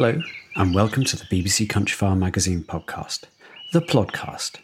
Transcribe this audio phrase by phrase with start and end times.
[0.00, 0.22] Hello,
[0.54, 3.24] and welcome to the BBC Countryfile Magazine podcast,
[3.72, 4.60] The Plodcast.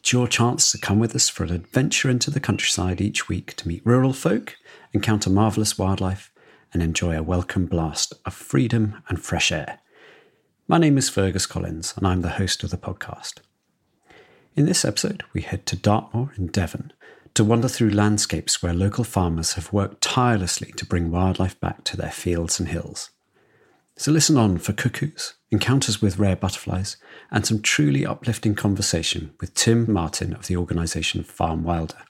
[0.00, 3.54] It's your chance to come with us for an adventure into the countryside each week
[3.54, 4.56] to meet rural folk,
[4.92, 6.32] encounter marvellous wildlife,
[6.72, 9.78] and enjoy a welcome blast of freedom and fresh air.
[10.66, 13.34] My name is Fergus Collins, and I'm the host of the podcast.
[14.56, 16.92] In this episode, we head to Dartmoor in Devon
[17.34, 21.96] to wander through landscapes where local farmers have worked tirelessly to bring wildlife back to
[21.96, 23.10] their fields and hills.
[23.96, 26.96] So listen on for cuckoos, encounters with rare butterflies,
[27.30, 32.02] and some truly uplifting conversation with Tim Martin of the organisation Farm Wilder.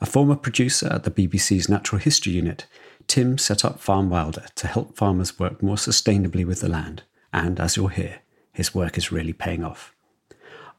[0.00, 2.66] A former producer at the BBC's Natural History Unit,
[3.08, 7.58] Tim set up Farm Wilder to help farmers work more sustainably with the land, and
[7.58, 8.20] as you'll hear,
[8.52, 9.92] his work is really paying off.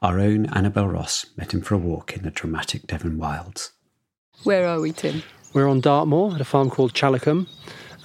[0.00, 3.72] Our own Annabel Ross met him for a walk in the dramatic Devon wilds.
[4.44, 5.22] Where are we, Tim?
[5.52, 7.46] We're on Dartmoor at a farm called Challacombe.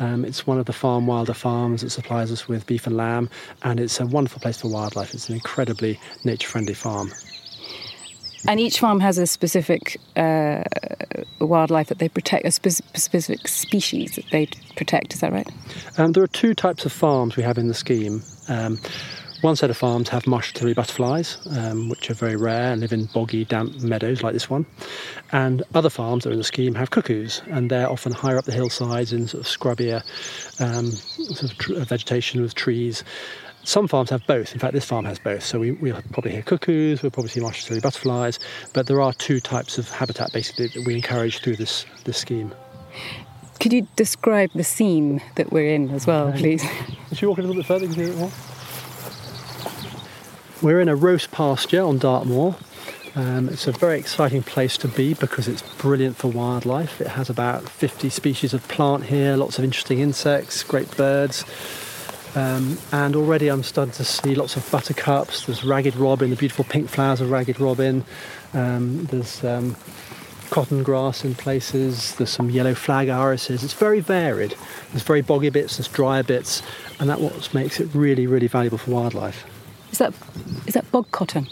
[0.03, 3.29] Um, it's one of the farm wilder farms that supplies us with beef and lamb,
[3.61, 5.13] and it's a wonderful place for wildlife.
[5.13, 7.09] It's an incredibly nature friendly farm.
[8.45, 10.63] And each farm has a specific uh,
[11.39, 15.13] wildlife that they protect, a spe- specific species that they protect.
[15.13, 15.47] Is that right?
[15.97, 18.21] Um, there are two types of farms we have in the scheme.
[18.49, 18.81] Um,
[19.43, 23.05] one set of farms have migratory butterflies, um, which are very rare and live in
[23.07, 24.65] boggy, damp meadows like this one.
[25.33, 28.45] And other farms that are in the scheme have cuckoos, and they're often higher up
[28.45, 30.01] the hillsides in sort of scrubbier
[30.61, 33.03] um, sort of tr- vegetation with trees.
[33.65, 34.53] Some farms have both.
[34.53, 35.43] In fact, this farm has both.
[35.43, 38.39] So we, will probably hear cuckoos, we'll probably see migratory butterflies,
[38.73, 42.55] but there are two types of habitat basically that we encourage through this, this scheme.
[43.59, 46.63] Could you describe the scene that we're in as well, please?
[47.11, 47.85] Should we walk a little bit further?
[47.85, 48.31] You can see it more?
[50.63, 52.55] We're in a rhos pasture on Dartmoor.
[53.15, 57.01] Um, it's a very exciting place to be because it's brilliant for wildlife.
[57.01, 61.43] It has about 50 species of plant here, lots of interesting insects, great birds.
[62.33, 65.47] Um, and already I'm starting to see lots of buttercups.
[65.47, 68.05] There's ragged robin, the beautiful pink flowers of ragged robin.
[68.53, 69.75] Um, there's um,
[70.49, 72.15] cotton grass in places.
[72.15, 73.65] There's some yellow flag irises.
[73.65, 74.55] It's very varied.
[74.91, 76.63] There's very boggy bits, there's drier bits,
[77.01, 79.45] and that's what makes it really, really valuable for wildlife.
[79.93, 80.11] Is that
[80.65, 81.47] is that bog cotton?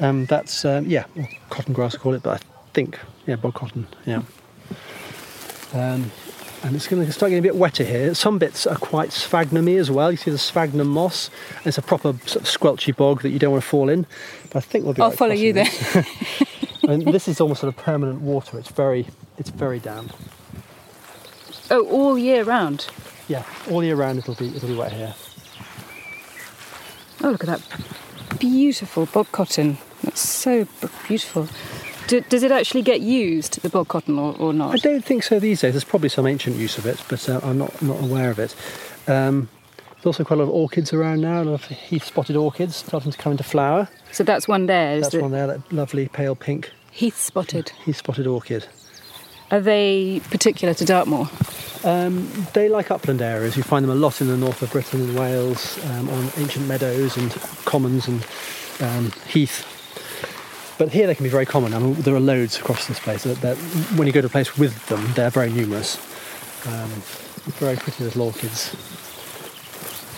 [0.00, 3.52] Um, that's um, yeah, well, cotton grass I call it, but I think yeah, bog
[3.52, 3.86] cotton.
[4.06, 4.22] Yeah.
[5.74, 6.10] Um,
[6.62, 8.14] and it's going to start getting a bit wetter here.
[8.14, 10.10] Some bits are quite sphagnum-y as well.
[10.10, 11.28] You see the sphagnum moss.
[11.58, 14.06] And it's a proper sort of squelchy bog that you don't want to fall in.
[14.44, 15.02] But I think we'll be.
[15.02, 15.66] I'll right follow you there.
[16.88, 18.58] and this is almost sort of permanent water.
[18.58, 20.14] It's very, it's very damp.
[21.70, 22.86] oh, all year round.
[23.28, 25.14] Yeah, all year round it'll be it'll be wet here.
[27.24, 29.78] Oh, look at that beautiful bog cotton.
[30.02, 30.68] That's so
[31.08, 31.48] beautiful.
[32.06, 34.74] Do, does it actually get used, the bog cotton, or, or not?
[34.74, 35.72] I don't think so these days.
[35.72, 38.54] There's probably some ancient use of it, but uh, I'm not not aware of it.
[39.08, 39.48] Um,
[39.94, 42.76] There's also quite a lot of orchids around now, a lot of heath spotted orchids
[42.76, 43.88] starting to come into flower.
[44.12, 44.96] So that's one there.
[44.96, 47.70] Is That's the one there, that lovely pale pink Heath spotted.
[47.86, 48.66] heath spotted orchid.
[49.50, 51.28] Are they particular to Dartmoor?
[51.84, 53.56] Um, they like upland areas.
[53.56, 56.66] You find them a lot in the north of Britain and Wales, um, on ancient
[56.66, 57.30] meadows and
[57.66, 58.26] commons and
[58.80, 59.70] um, heath.
[60.78, 61.74] But here they can be very common.
[61.74, 63.24] I mean, there are loads across this place.
[63.24, 63.56] That, that
[63.96, 65.98] when you go to a place with them, they're very numerous.
[66.66, 66.88] Um,
[67.58, 68.74] very pretty little orchids.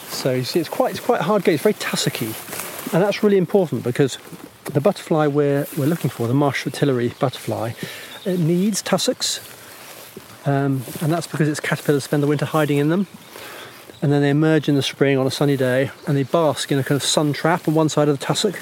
[0.08, 1.54] So you see, it's quite it's quite hard gate.
[1.54, 2.32] It's very tussocky,
[2.94, 4.18] and that's really important because
[4.64, 7.72] the butterfly we're we're looking for, the marsh fritillary butterfly,
[8.26, 9.40] it needs tussocks.
[10.44, 13.06] Um, and that's because its caterpillars spend the winter hiding in them.
[14.02, 16.78] And then they emerge in the spring on a sunny day and they bask in
[16.78, 18.60] a kind of sun trap on one side of the tussock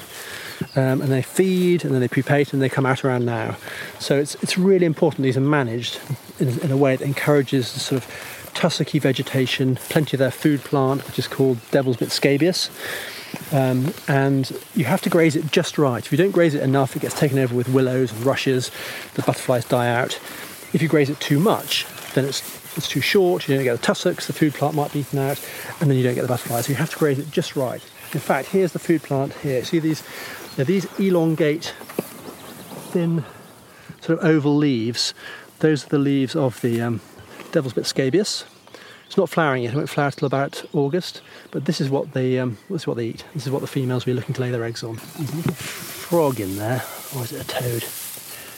[0.77, 3.57] um, and they feed and then they pupate and they come out around now.
[3.99, 5.99] So it's, it's really important these are managed
[6.39, 10.61] in, in a way that encourages the sort of tussocky vegetation plenty of their food
[10.61, 12.69] plant which is called devil's bit scabious
[13.51, 16.03] um, and you have to graze it just right.
[16.03, 18.71] If you don't graze it enough, it gets taken over with willows and rushes.
[19.13, 20.15] The butterflies die out.
[20.73, 22.41] If you graze it too much, then it's
[22.77, 23.47] it's too short.
[23.47, 24.27] You don't get the tussocks.
[24.27, 25.43] The food plant might be eaten out,
[25.79, 26.65] and then you don't get the butterflies.
[26.65, 27.81] So you have to graze it just right.
[28.13, 29.63] In fact, here's the food plant here.
[29.63, 30.03] See these?
[30.57, 31.73] Now these elongate,
[32.91, 33.23] thin,
[34.01, 35.13] sort of oval leaves.
[35.59, 37.01] Those are the leaves of the um,
[37.51, 38.45] devil's bit scabious.
[39.05, 39.73] It's not flowering yet.
[39.73, 41.21] It won't flower till about August.
[41.51, 43.23] But this is what they um, this is what they eat.
[43.33, 44.95] This is what the females will be looking to lay their eggs on.
[45.17, 46.83] There's a little frog in there,
[47.15, 47.81] or is it a toad?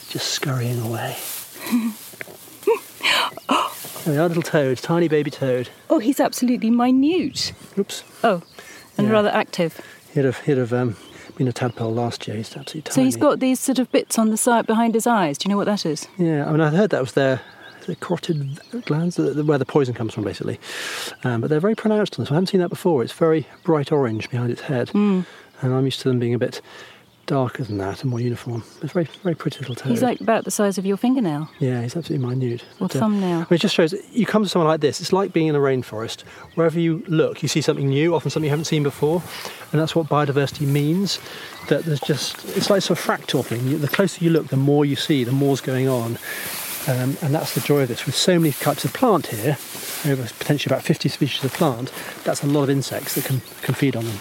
[0.08, 1.16] Just scurrying away.
[4.04, 5.68] There we are, little toad, tiny baby toad.
[5.90, 7.52] Oh, he's absolutely minute.
[7.76, 8.04] Oops.
[8.24, 8.42] Oh,
[8.96, 9.12] and Yeah.
[9.12, 9.80] rather active.
[10.14, 10.96] He'd have, he'd have um,
[11.36, 12.36] been a tadpole last year.
[12.38, 12.94] He's absolutely tiny.
[12.94, 15.36] So he's got these sort of bits on the side behind his eyes.
[15.36, 16.08] Do you know what that is?
[16.16, 17.40] Yeah, I mean, I heard that was their,
[17.88, 20.60] their parotoid glands, the- the- where the poison comes from, basically.
[21.24, 22.30] Um, but they're very pronounced on this.
[22.30, 23.02] I haven't seen that before.
[23.02, 24.90] It's very bright orange behind its head.
[24.90, 25.22] Hmm.
[25.62, 26.60] And I'm used to them being a bit
[27.26, 28.62] darker than that and more uniform.
[28.82, 29.90] It's very, very pretty little toad.
[29.90, 32.62] He's like about the size of your fingernail Yeah, he's absolutely minute.
[32.80, 33.36] or But, uh, thumbnail.
[33.36, 35.54] I mean, it just shows you come to someone like this, it's like being in
[35.54, 36.22] a rainforest.
[36.54, 39.22] Wherever you look, you see something new, often something you haven't seen before.
[39.72, 41.18] And that's what biodiversity means.
[41.68, 43.78] That there's just, it's like sort of fractal thing.
[43.80, 46.16] The closer you look, the more you see, the more's going on.
[46.88, 48.06] Um, and that's the joy of this.
[48.06, 49.58] With so many types of plant here,
[50.06, 51.92] over potentially about 50 species of plant,
[52.24, 54.18] that's a lot of insects that can, can feed on them.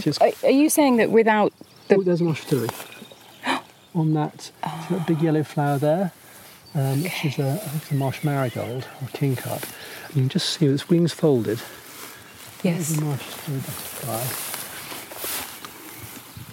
[0.00, 1.52] Just, Are, are you saying that without
[1.86, 2.70] the oh, there's a marsh fritillary.
[3.94, 6.12] on that, see that big yellow flower there,
[6.74, 9.62] um, which is a, it's a marsh marigold or kingcup.
[10.08, 11.60] And you can just see its wings folded.
[12.64, 14.24] yes, a marsh fritillary butterfly.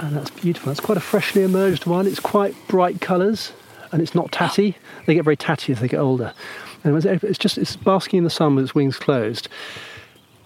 [0.06, 0.70] And that's beautiful.
[0.70, 2.06] That's quite a freshly emerged one.
[2.06, 3.52] It's quite bright colours
[3.92, 4.76] and it's not tatty.
[5.06, 6.34] They get very tatty as they get older.
[6.84, 9.48] And it's just it's basking in the sun with its wings closed.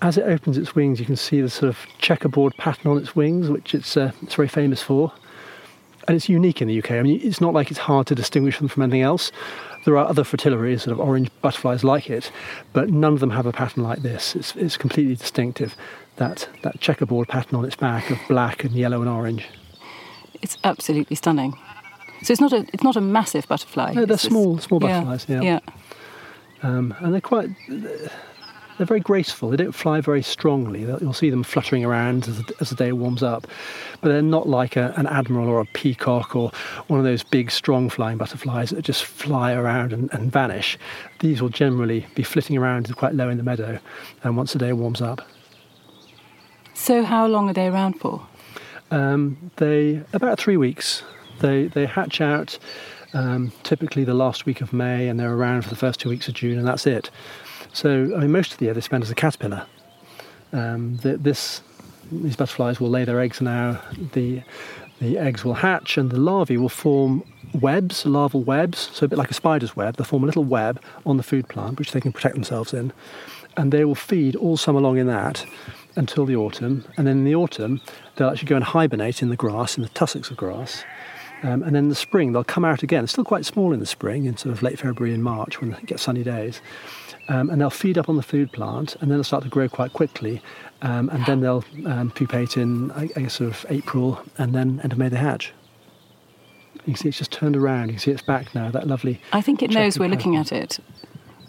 [0.01, 3.15] As it opens its wings, you can see the sort of checkerboard pattern on its
[3.15, 5.11] wings, which it's uh, it's very famous for.
[6.07, 6.91] And it's unique in the UK.
[6.91, 9.31] I mean, it's not like it's hard to distinguish them from anything else.
[9.85, 12.29] There are other fritillaries, sort of orange butterflies like it,
[12.73, 14.35] but none of them have a pattern like this.
[14.35, 15.75] It's, it's completely distinctive.
[16.17, 19.47] That that checkerboard pattern on its back of black and yellow and orange.
[20.41, 21.57] it's absolutely stunning.
[22.23, 23.93] So it's not a it's not a massive butterfly.
[23.93, 25.41] No, they're It's just- small- small butterflies, yeah.
[25.41, 25.59] yeah.
[26.63, 27.49] Um, and they're quite
[28.77, 29.49] they're very graceful.
[29.49, 30.81] They don't fly very strongly.
[30.81, 33.45] You'll see them fluttering around as the, as the day warms up,
[34.01, 36.51] but they're not like a, an admiral or a peacock or
[36.87, 40.79] one of those big, strong flying butterflies that just fly around and, and vanish.
[41.19, 43.77] These will generally be flitting around quite low in the meadow,
[44.23, 45.21] and once the day warms up,
[46.73, 48.25] So how long are they around for?
[48.91, 51.03] um, they about three weeks.
[51.43, 52.57] They they hatch out
[53.13, 56.29] um, typically the last week of May, and they're around for the first two weeks
[56.29, 57.11] of June, and that's it.
[57.73, 59.65] So I mean, most of the year they spend as a caterpillar.
[60.53, 61.61] Um, the, this
[62.11, 63.81] these butterflies will lay their eggs now.
[64.13, 64.41] The
[65.01, 67.23] the eggs will hatch, and the larvae will form
[67.53, 68.89] webs, larval webs.
[68.93, 71.49] So a bit like a spider's web, they form a little web on the food
[71.49, 72.93] plant, which they can protect themselves in,
[73.57, 75.45] and they will feed all summer long in that
[75.97, 76.85] until the autumn.
[76.95, 77.81] And then in the autumn,
[78.15, 80.85] they'll actually go and hibernate in the grass, in the tussocks of grass.
[81.43, 83.01] Um, and then in the spring, they'll come out again.
[83.03, 85.73] They're still quite small in the spring, in sort of late February and March when
[85.73, 86.61] it gets sunny days.
[87.29, 89.69] Um, and they'll feed up on the food plant, and then they'll start to grow
[89.69, 90.41] quite quickly.
[90.81, 94.79] Um, and then they'll um, pupate in, I, I guess, sort of April, and then
[94.83, 95.53] end of May they hatch.
[96.85, 97.87] You can see it's just turned around.
[97.89, 98.71] You can see it's back now.
[98.71, 99.21] That lovely.
[99.31, 100.79] I think it knows we're looking at it.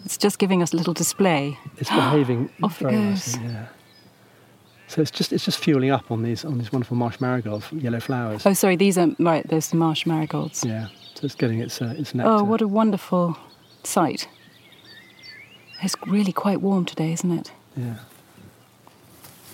[0.05, 1.57] It's just giving us a little display.
[1.77, 3.35] It's behaving Off it very goes.
[3.35, 3.43] nicely.
[3.43, 3.65] Yeah.
[4.87, 7.99] So it's just it's just fueling up on these on these wonderful marsh marigold yellow
[7.99, 8.45] flowers.
[8.45, 9.47] Oh, sorry, these are right.
[9.47, 10.63] There's marsh marigolds.
[10.63, 10.87] Yeah.
[11.15, 12.29] So it's getting its uh, its nectar.
[12.31, 13.37] Oh, what a wonderful
[13.83, 14.27] sight!
[15.81, 17.51] It's really quite warm today, isn't it?
[17.75, 17.95] Yeah.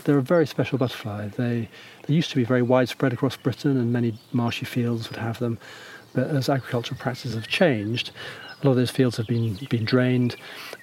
[0.03, 1.29] they're a very special butterfly.
[1.29, 1.69] They
[2.07, 5.57] they used to be very widespread across Britain, and many marshy fields would have them.
[6.13, 8.11] But as agricultural practices have changed,
[8.61, 10.35] a lot of those fields have been been drained,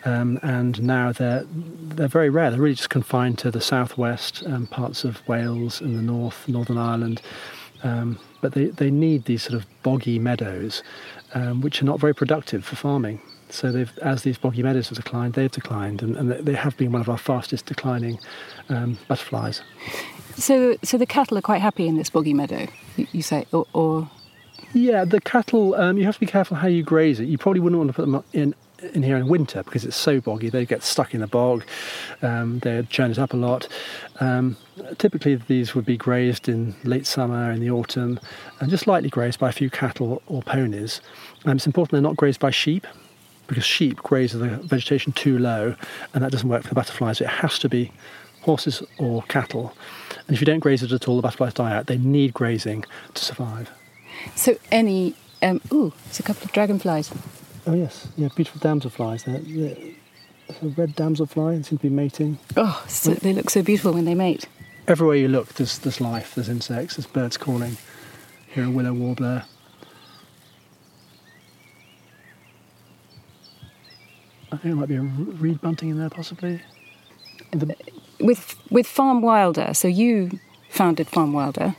[0.04, 2.50] um, and now they're they're very rare.
[2.50, 6.78] They're really just confined to the southwest um, parts of Wales and the north, Northern
[6.78, 7.20] Ireland.
[7.82, 10.82] Um, but they, they need these sort of boggy meadows,
[11.34, 13.20] um, which are not very productive for farming.
[13.50, 16.92] So they've, as these boggy meadows have declined, they've declined, and, and they have been
[16.92, 18.18] one of our fastest declining
[18.68, 19.62] um, butterflies.
[20.36, 23.66] So, so the cattle are quite happy in this boggy meadow, you, you say, or,
[23.72, 24.10] or
[24.74, 25.74] yeah, the cattle.
[25.74, 27.24] Um, you have to be careful how you graze it.
[27.24, 28.54] You probably wouldn't want to put them in
[28.92, 30.48] in here in winter because it's so boggy.
[30.50, 31.64] They get stuck in the bog.
[32.22, 33.68] Um, they churn it up a lot.
[34.20, 34.56] Um,
[34.98, 38.20] typically, these would be grazed in late summer, in the autumn,
[38.60, 41.00] and just lightly grazed by a few cattle or ponies.
[41.44, 42.86] Um, it's important they're not grazed by sheep
[43.46, 45.74] because sheep graze the vegetation too low,
[46.14, 47.20] and that doesn't work for the butterflies.
[47.20, 47.92] It has to be
[48.42, 49.74] horses or cattle.
[50.26, 51.86] And if you don't graze it at all, the butterflies die out.
[51.86, 53.70] They need grazing to survive.
[54.34, 57.10] So any um, ooh, it's a couple of dragonflies.
[57.68, 59.24] Oh yes, yeah, beautiful damselflies.
[59.24, 59.94] They're, they're,
[60.62, 62.38] a red damselfly and seem to be mating.
[62.56, 64.48] Oh, so they look so beautiful when they mate.
[64.86, 66.34] Everywhere you look, there's there's life.
[66.34, 66.96] There's insects.
[66.96, 67.76] There's birds calling.
[68.54, 69.44] Hear a willow warbler.
[74.46, 76.62] I think there might be a reed bunting in there, possibly.
[77.50, 77.76] The...
[78.18, 79.74] With with Farm Wilder.
[79.74, 80.38] So you
[80.70, 81.76] founded Farm Wilder.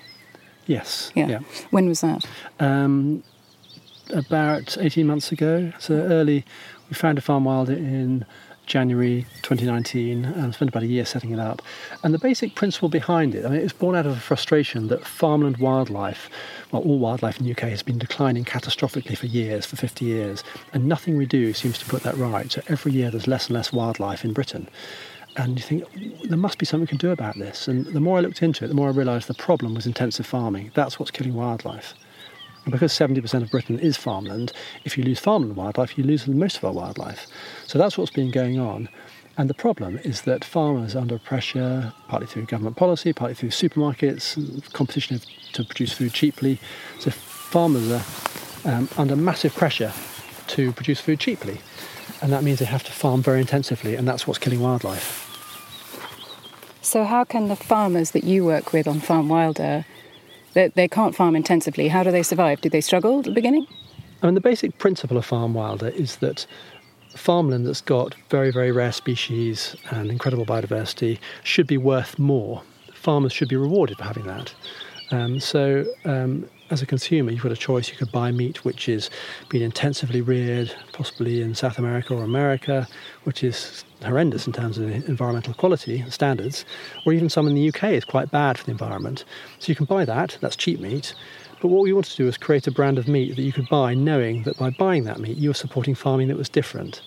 [0.68, 1.12] Yes.
[1.16, 1.28] Yeah.
[1.30, 1.40] yeah.
[1.72, 2.26] When was that?
[2.60, 3.24] Um,
[4.12, 5.72] about 18 months ago.
[5.80, 6.46] So early,
[6.90, 8.26] we founded Farm Wilder in
[8.66, 11.62] January 2019 and spent about a year setting it up.
[12.04, 15.06] And the basic principle behind it, I mean, it's born out of a frustration that
[15.06, 16.30] farmland wildlife,
[16.72, 20.44] well, all wildlife in the UK has been declining catastrophically for years, for 50 years,
[20.72, 22.52] and nothing we do seems to put that right.
[22.52, 24.70] So every year there's less and less wildlife in Britain
[25.38, 25.84] and you think
[26.24, 27.68] there must be something we can do about this.
[27.68, 30.26] And the more I looked into it, the more I realised the problem was intensive
[30.26, 30.72] farming.
[30.74, 31.94] That's what's killing wildlife.
[32.66, 34.52] And because 70% of Britain is farmland,
[34.86, 37.28] if you lose farmland wildlife, you lose most of our wildlife.
[37.68, 38.90] So that's what's been going on.
[39.38, 43.50] And the problem is that farmers are under pressure, partly through government policy, partly through
[43.50, 45.22] supermarkets, competition
[45.54, 46.60] to produce food cheaply.
[47.00, 48.04] So farmers are
[48.66, 49.94] um, under massive pressure
[50.48, 51.62] to produce food cheaply.
[52.22, 55.26] And that means they have to farm very intensively, and that's what's killing wildlife.
[56.82, 59.86] So, how can the farmers that you work with on Farm Wilder,
[60.54, 62.62] they, they can't farm intensively, how do they survive?
[62.62, 63.68] Do they struggle at the beginning?
[64.22, 66.46] I mean, the basic principle of Farm Wilder is that
[67.16, 72.62] farmland that's got very, very rare species and incredible biodiversity should be worth more.
[72.94, 74.54] Farmers should be rewarded for having that.
[75.12, 77.90] Um, so, um, as a consumer, you've got a choice.
[77.90, 79.10] You could buy meat which is
[79.50, 82.88] been intensively reared, possibly in South America or America,
[83.24, 86.66] which is horrendous in terms of environmental quality standards,
[87.06, 89.26] or even some in the UK is quite bad for the environment.
[89.60, 91.14] So you can buy that, that's cheap meat.
[91.62, 93.68] But what we wanted to do is create a brand of meat that you could
[93.68, 97.02] buy knowing that by buying that meat, you were supporting farming that was different.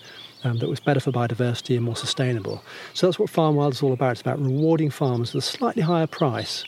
[0.45, 2.61] Um, that was better for biodiversity and more sustainable.
[2.93, 4.11] So that's what Farm Wild is all about.
[4.11, 6.65] It's about rewarding farmers with a slightly higher price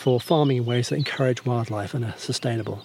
[0.00, 2.82] for farming in ways that encourage wildlife and are sustainable.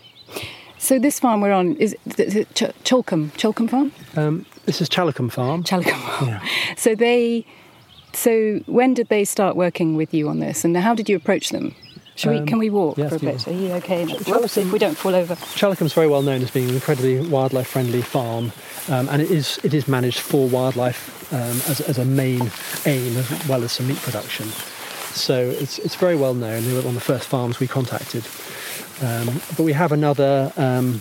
[0.77, 3.91] So this farm we're on is, Ch- Cholcombe, Cholcombe Farm.
[4.17, 5.63] Um, this is Chalcombe Farm.
[5.63, 6.27] Chalcombe Farm.
[6.27, 6.45] Yeah.
[6.75, 7.45] So they,
[8.11, 11.51] so when did they start working with you on this, and how did you approach
[11.51, 11.73] them?
[12.15, 13.47] Should um, we, can we walk yes, for a bit?
[13.47, 14.05] Are you okay?
[14.05, 15.35] Ch- if we don't fall over.
[15.35, 18.51] Chalcombe's very well known as being an incredibly wildlife friendly farm,
[18.89, 22.51] um, and it is it is managed for wildlife um, as, as a main
[22.85, 24.47] aim as well as some meat production.
[25.15, 26.63] So it's, it's very well known.
[26.65, 28.25] They were one of the first farms we contacted.
[29.01, 30.99] Um, but we have another um,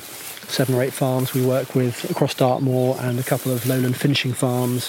[0.48, 4.32] seven or eight farms we work with across Dartmoor and a couple of lowland finishing
[4.32, 4.88] farms.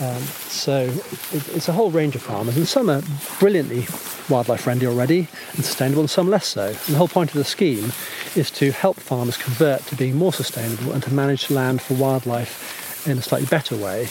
[0.00, 0.84] Um, so
[1.32, 3.02] it, it's a whole range of farmers, and some are
[3.38, 3.86] brilliantly
[4.28, 6.68] wildlife friendly already and sustainable, and some less so.
[6.68, 7.92] And the whole point of the scheme
[8.34, 13.06] is to help farmers convert to being more sustainable and to manage land for wildlife
[13.06, 14.06] in a slightly better way.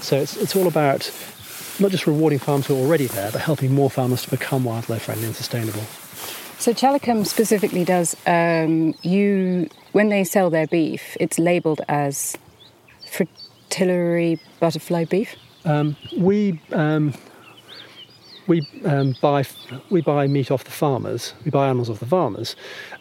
[0.00, 1.10] So it's, it's all about
[1.80, 5.02] not just rewarding farms who are already there, but helping more farmers to become wildlife
[5.02, 5.82] friendly and sustainable.
[6.58, 12.36] So Chalcombe specifically does um, you when they sell their beef, it's labelled as
[13.06, 15.34] fritillary butterfly beef.
[15.64, 17.14] Um, we um,
[18.50, 19.44] we um, buy
[19.90, 21.34] we buy meat off the farmers.
[21.44, 22.56] We buy animals off the farmers,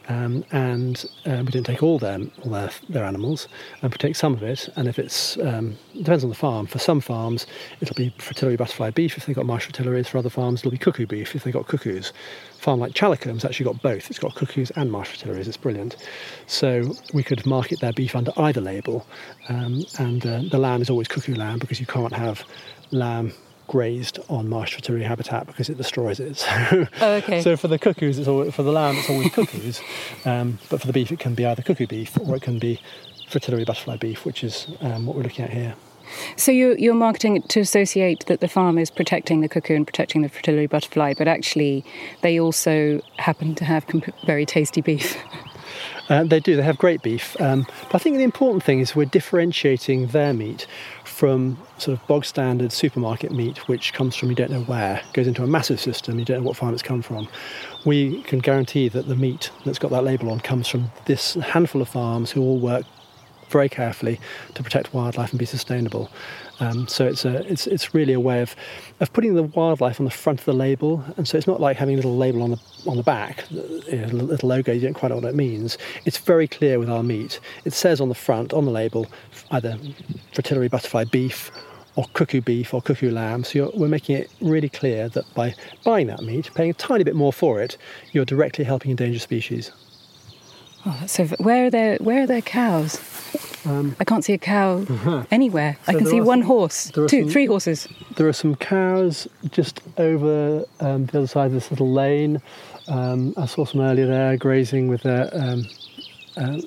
[0.08, 3.48] um, and um, we don't take all their all their, their animals,
[3.82, 4.70] and we take some of it.
[4.76, 6.68] And if it's um, it depends on the farm.
[6.68, 7.48] For some farms,
[7.82, 10.08] it'll be fritillary butterfly beef if they've got marsh fritillaries.
[10.08, 12.14] For other farms, it'll be cuckoo beef if they've got cuckoos.
[12.60, 14.12] A farm like Chalcombe's actually got both.
[14.12, 15.48] It's got cuckoos and marsh fritillaries.
[15.48, 15.96] It's brilliant.
[16.46, 19.08] So we could market their beef under either label,
[19.48, 22.44] um, and uh, the lamb is always cuckoo lamb because you can't have
[22.92, 23.34] lamb
[23.70, 26.38] grazed on marsh fritillary habitat because it destroys it.
[26.70, 27.42] So, Oh, okay.
[27.42, 29.80] so for the cuckoos, it's always, for the lamb, it's always cuckoos.
[30.26, 32.82] Um, but for the beef, it can be either cuckoo beef or it can be
[33.30, 35.76] fritillary butterfly beef, which is um, what we're looking at here.
[36.36, 39.86] So you're, you're marketing it to associate that the farm is protecting the cuckoo and
[39.86, 41.86] protecting the fritillary butterfly, but actually
[42.22, 45.16] they also happen to have comp- very tasty beef.
[46.10, 46.56] Uh, they do.
[46.56, 47.40] They have great beef.
[47.40, 50.66] Um, but I think the important thing is we're differentiating their meat
[51.20, 55.28] from sort of bog standard supermarket meat, which comes from you don't know where, goes
[55.28, 57.28] into a massive system, you don't know what farm it's come from.
[57.86, 61.82] We can guarantee that the meat that's got that label on comes from this handful
[61.82, 62.86] of farms who all work
[63.50, 64.18] very carefully
[64.54, 66.10] to protect wildlife and be sustainable.
[66.60, 68.56] Um, so it's a, it's it's really a way of
[69.00, 71.78] of putting the wildlife on the front of the label, and so it's not like
[71.78, 74.72] having a little label on the on the back, you know, a little logo.
[74.74, 75.78] You don't quite know what it means.
[76.06, 77.40] It's very clear with our meat.
[77.66, 79.08] It says on the front on the label
[79.52, 79.78] either
[80.34, 81.52] fritillary butterfly beef
[81.96, 83.44] or cuckoo beef or cuckoo lamb.
[83.44, 87.16] So we're making it really clear that by buying that meat, paying a tiny bit
[87.16, 87.78] more for it,
[88.12, 89.72] you're directly helping endangered species.
[90.92, 93.00] Oh, so where are their where are their cows?
[94.00, 94.84] I can't see a cow
[95.30, 95.78] anywhere.
[95.88, 97.88] I Um, So can see one some- horse, two, some- three horses.
[98.16, 102.42] There are some cows just over um, the other side of this little lane.
[102.88, 105.68] Um, I saw some earlier there grazing with their um,
[106.38, 106.58] uh,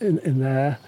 [0.00, 0.78] in, in there.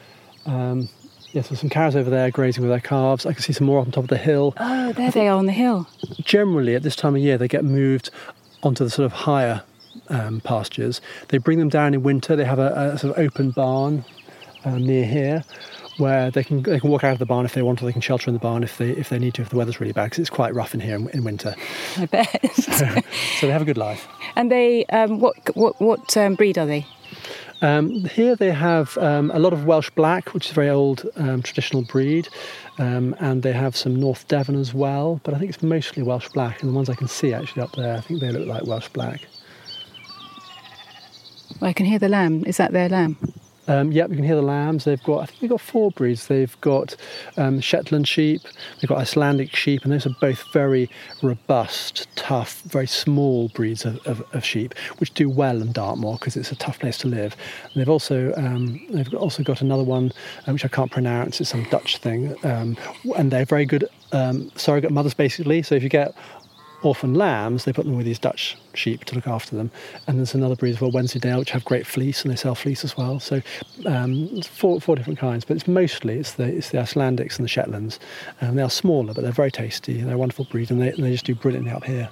[0.45, 0.89] Um,
[1.33, 3.25] yes, there's some cows over there grazing with their calves.
[3.25, 4.53] I can see some more up on top of the hill.
[4.59, 5.89] Oh, there they are on the hill.
[6.21, 8.11] Generally, at this time of year, they get moved
[8.63, 9.63] onto the sort of higher
[10.13, 11.01] um, pastures.
[11.29, 12.37] They bring them down in winter.
[12.37, 14.05] They have a, a sort of open barn
[14.65, 15.43] um, near here
[15.99, 17.93] where they can they can walk out of the barn if they want, or they
[17.93, 19.93] can shelter in the barn if they if they need to if the weather's really
[19.93, 21.55] bad because it's quite rough in here in, in winter.
[21.97, 22.51] I bet.
[23.41, 24.07] So they have a good life.
[24.37, 26.87] and they, um, what what what um, breed are they?
[27.61, 31.09] Um, here they have um, a lot of Welsh Black, which is a very old
[31.17, 32.29] um, traditional breed,
[32.79, 35.21] um, and they have some North Devon as well.
[35.23, 37.73] But I think it's mostly Welsh Black, and the ones I can see actually up
[37.73, 39.27] there, I think they look like Welsh Black.
[41.63, 42.45] I can hear the lamb.
[42.45, 43.17] Is that their lamb?
[43.69, 44.85] Um, yep, you can hear the lambs.
[44.85, 46.27] They've got, I think they've got four breeds.
[46.27, 46.97] They've got
[47.37, 48.43] um, Shetland sheep,
[48.81, 50.91] they've got Icelandic sheep, and those are both very
[51.23, 56.37] robust, tough, very small breeds of, of, of sheep, which do well in Dartmoor because
[56.37, 57.37] it's a tough place to live.
[57.73, 60.11] And they've also um, they've also got another one
[60.49, 61.41] uh, which I can't pronounce.
[61.41, 62.77] It's some Dutch thing, um,
[63.17, 65.63] and they're very good um, surrogate mothers basically.
[65.63, 66.17] So if you get
[66.83, 69.71] orphan lambs, they put them with these Dutch sheep to look after them.
[70.07, 72.85] And there's another breed as well, Wensleydale, which have great fleece, and they sell fleece
[72.85, 73.21] as well.
[73.21, 73.43] So
[73.87, 77.49] um, four, four different kinds, but it's mostly it's the it's the Icelandics and the
[77.49, 77.99] Shetlands.
[78.41, 80.01] Um, they are smaller, but they're very tasty.
[80.01, 82.11] They're a wonderful breed, and they, and they just do brilliantly up here.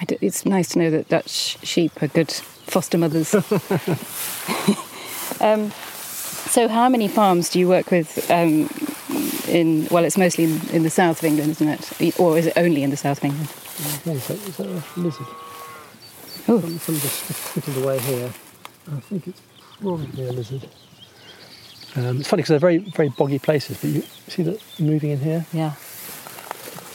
[0.00, 3.34] I d- it's nice to know that Dutch sheep are good foster mothers.
[5.40, 5.70] um,
[6.50, 8.30] so, how many farms do you work with?
[8.30, 8.68] Um,
[9.48, 12.20] in well, it's mostly in, in the south of England, isn't it?
[12.20, 13.48] Or is it only in the south of England?
[13.80, 15.26] Okay, so is that a lizard?
[16.48, 18.32] Oh, Some, some just skittled away here.
[18.92, 19.40] I think it's
[19.80, 20.68] probably a lizard.
[21.96, 25.20] Um, it's funny because they're very very boggy places, but you see that moving in
[25.20, 25.46] here.
[25.52, 25.74] yeah.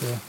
[0.02, 0.20] Yeah,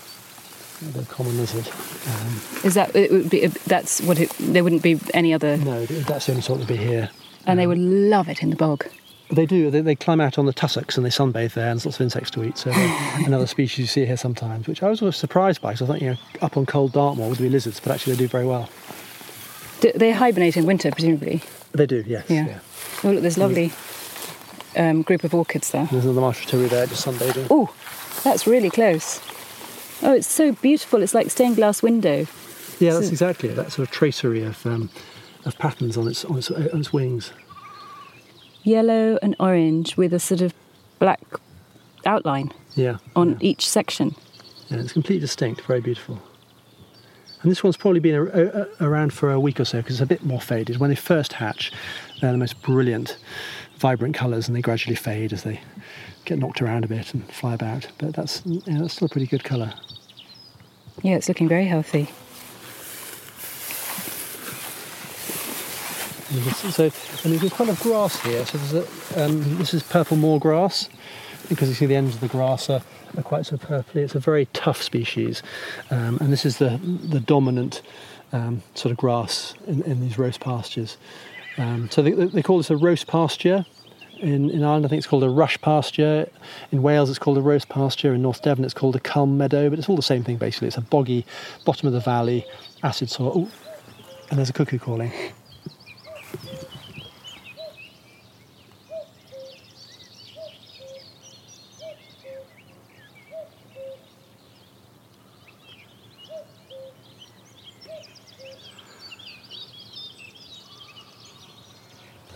[0.93, 1.67] the common lizard.
[2.09, 3.47] Um, Is that it would be?
[3.47, 4.31] That's what it.
[4.39, 7.11] There wouldn't be any other, no, that's the only sort to be here.
[7.47, 8.87] and they would love it in the bog.
[9.29, 9.71] They do.
[9.71, 12.03] They, they climb out on the tussocks and they sunbathe there, and there's lots of
[12.03, 12.57] insects to eat.
[12.59, 15.93] So another species you see here sometimes, which I was always surprised by because I
[15.93, 18.47] thought you know up on cold Dartmoor would be lizards, but actually they do very
[18.47, 18.69] well.
[19.81, 21.43] Do they hibernate in winter, presumably.
[21.73, 22.31] They do, yes.
[22.31, 22.61] Yeah.
[23.05, 23.73] Oh, look, there's a lovely
[24.77, 25.87] um, group of orchids there.
[25.91, 27.47] There's another marsh fritillary there just sunbathing.
[27.51, 27.75] Oh,
[28.23, 29.21] that's really close.
[30.03, 31.03] Oh, it's so beautiful.
[31.03, 32.27] It's like stained glass window.
[32.79, 33.57] yeah, that's so- exactly it.
[33.57, 34.89] That sort of tracery of um,
[35.45, 37.33] of patterns on its on its, on its wings.
[38.77, 40.53] Yellow and orange with a sort of
[40.99, 41.21] black
[42.05, 42.97] outline Yeah.
[43.15, 43.37] on yeah.
[43.41, 44.17] each section.
[44.69, 46.21] Yeah, it's completely distinct, very beautiful.
[47.43, 50.03] And this one's probably been a, a, around for a week or so because it's
[50.03, 50.79] a bit more faded.
[50.79, 51.71] When they first hatch,
[52.21, 53.19] they're the most brilliant,
[53.77, 55.61] vibrant colours, and they gradually fade as they
[56.25, 57.87] get knocked around a bit and fly about.
[57.99, 59.73] But that's yeah, that's still a pretty good colour.
[61.05, 62.01] Yeah, it's looking very healthy.
[62.01, 62.09] And
[66.09, 68.45] this- So, and there's a kind of grass here.
[68.47, 68.85] So
[69.15, 70.89] a, um, this is purple moor grass
[71.49, 72.83] because you see the ends of the grass are,
[73.17, 73.97] are quite so purpley.
[73.97, 75.43] It's a very tough species,
[75.91, 77.81] um, and this is the the dominant
[78.33, 80.97] um, sort of grass in, in these rhos pastures.
[81.59, 83.65] Um, so they, they call this a rhos pasture.
[84.19, 86.29] In, in Ireland, I think it's called a rush pasture.
[86.73, 88.15] In Wales, it's called a rhos pasture.
[88.15, 89.71] In North Devon, it's called a culm meadow.
[89.71, 90.69] But it's all the same thing basically.
[90.69, 91.25] It's a boggy
[91.65, 92.45] bottom of the valley,
[92.83, 93.39] acid soil.
[93.39, 93.51] Ooh,
[94.31, 95.13] and there's a cuckoo calling.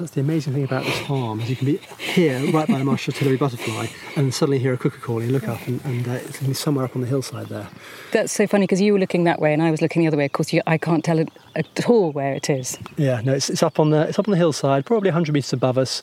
[0.00, 2.84] That's the amazing thing about this farm, is you can be here, right by a
[2.84, 3.86] marsh fritillary butterfly,
[4.16, 6.54] and suddenly hear a cuckoo calling, look up, and, and uh, it's going to be
[6.54, 7.68] somewhere up on the hillside there.
[8.10, 10.16] That's so funny because you were looking that way and I was looking the other
[10.16, 10.24] way.
[10.24, 12.78] Of course, you, I can't tell at all where it is.
[12.96, 15.52] Yeah, no, it's, it's up on the it's up on the hillside, probably 100 metres
[15.52, 16.00] above us,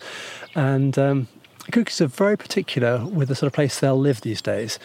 [0.53, 1.27] and um,
[1.71, 4.77] cuckoos are very particular with the sort of place they'll live these days.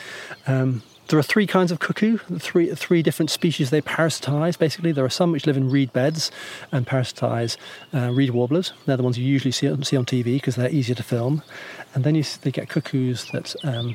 [0.46, 4.59] Um, there are three kinds of cuckoo, three three different species they parasitize.
[4.59, 6.31] Basically, there are some which live in reed beds
[6.71, 7.57] and parasitize
[7.93, 8.73] uh, reed warblers.
[8.87, 11.43] They're the ones you usually see, see on TV because they're easier to film.
[11.95, 13.95] And then you they get cuckoos that um,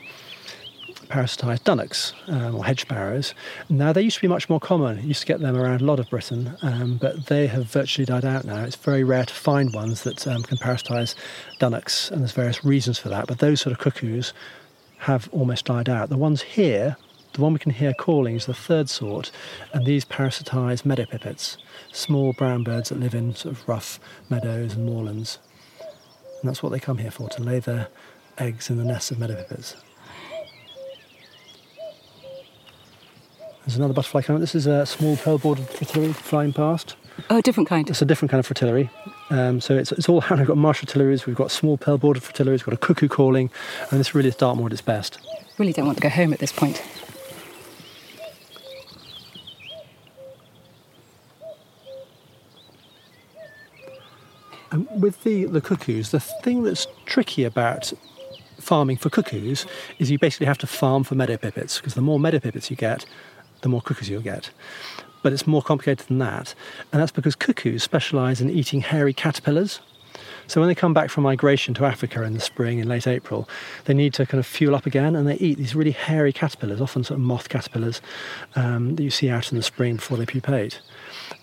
[1.07, 3.33] parasitise dunnocks um, or hedge sparrows.
[3.69, 4.97] Now, they used to be much more common.
[5.01, 8.05] You used to get them around a lot of Britain, um, but they have virtually
[8.05, 8.63] died out now.
[8.63, 11.15] It's very rare to find ones that um, can parasitise
[11.59, 13.27] dunnocks, and there's various reasons for that.
[13.27, 14.33] But those sort of cuckoos
[14.99, 16.09] have almost died out.
[16.09, 16.97] The ones here
[17.37, 19.29] the one we can hear calling is the third sort,
[19.71, 21.57] and these parasitise meadow pipits,
[21.93, 25.37] small brown birds that live in sort of rough meadows and moorlands.
[26.41, 27.89] And that's what they come here for, to lay their
[28.39, 29.75] eggs in the nests of meadow pipits.
[33.65, 34.39] There's another butterfly coming.
[34.39, 36.95] This is a small pearl-bordered fritillary flying past.
[37.29, 37.89] Oh, a different kind.
[37.89, 38.89] It's a different kind of fritillary.
[39.29, 40.39] Um, so it's, it's all around.
[40.39, 43.49] We've got marsh fritillaries, we've got small pearl-bordered fritillaries, we've got a cuckoo calling,
[43.91, 45.19] and this really is Dartmoor at its best.
[45.57, 46.83] Really don't want to go home at this point.
[54.71, 57.93] And with the, the cuckoos, the thing that's tricky about
[58.59, 59.65] farming for cuckoos
[59.97, 62.75] is you basically have to farm for meadow pipits because the more meadow pipits you
[62.75, 63.05] get,
[63.61, 64.51] the more cuckoos you'll get.
[65.23, 66.53] But it's more complicated than that,
[66.91, 69.79] and that's because cuckoos specialise in eating hairy caterpillars.
[70.47, 73.49] So when they come back from migration to Africa in the spring in late April,
[73.83, 76.79] they need to kind of fuel up again, and they eat these really hairy caterpillars,
[76.79, 78.01] often sort of moth caterpillars
[78.55, 80.79] um, that you see out in the spring before they pupate.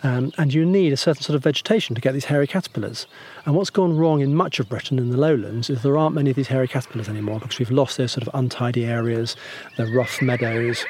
[0.05, 3.07] Um, and you need a certain sort of vegetation to get these hairy caterpillars.
[3.47, 6.29] And what's gone wrong in much of Britain in the lowlands is there aren't many
[6.29, 9.35] of these hairy caterpillars anymore because we've lost those sort of untidy areas,
[9.79, 10.85] the rough meadows,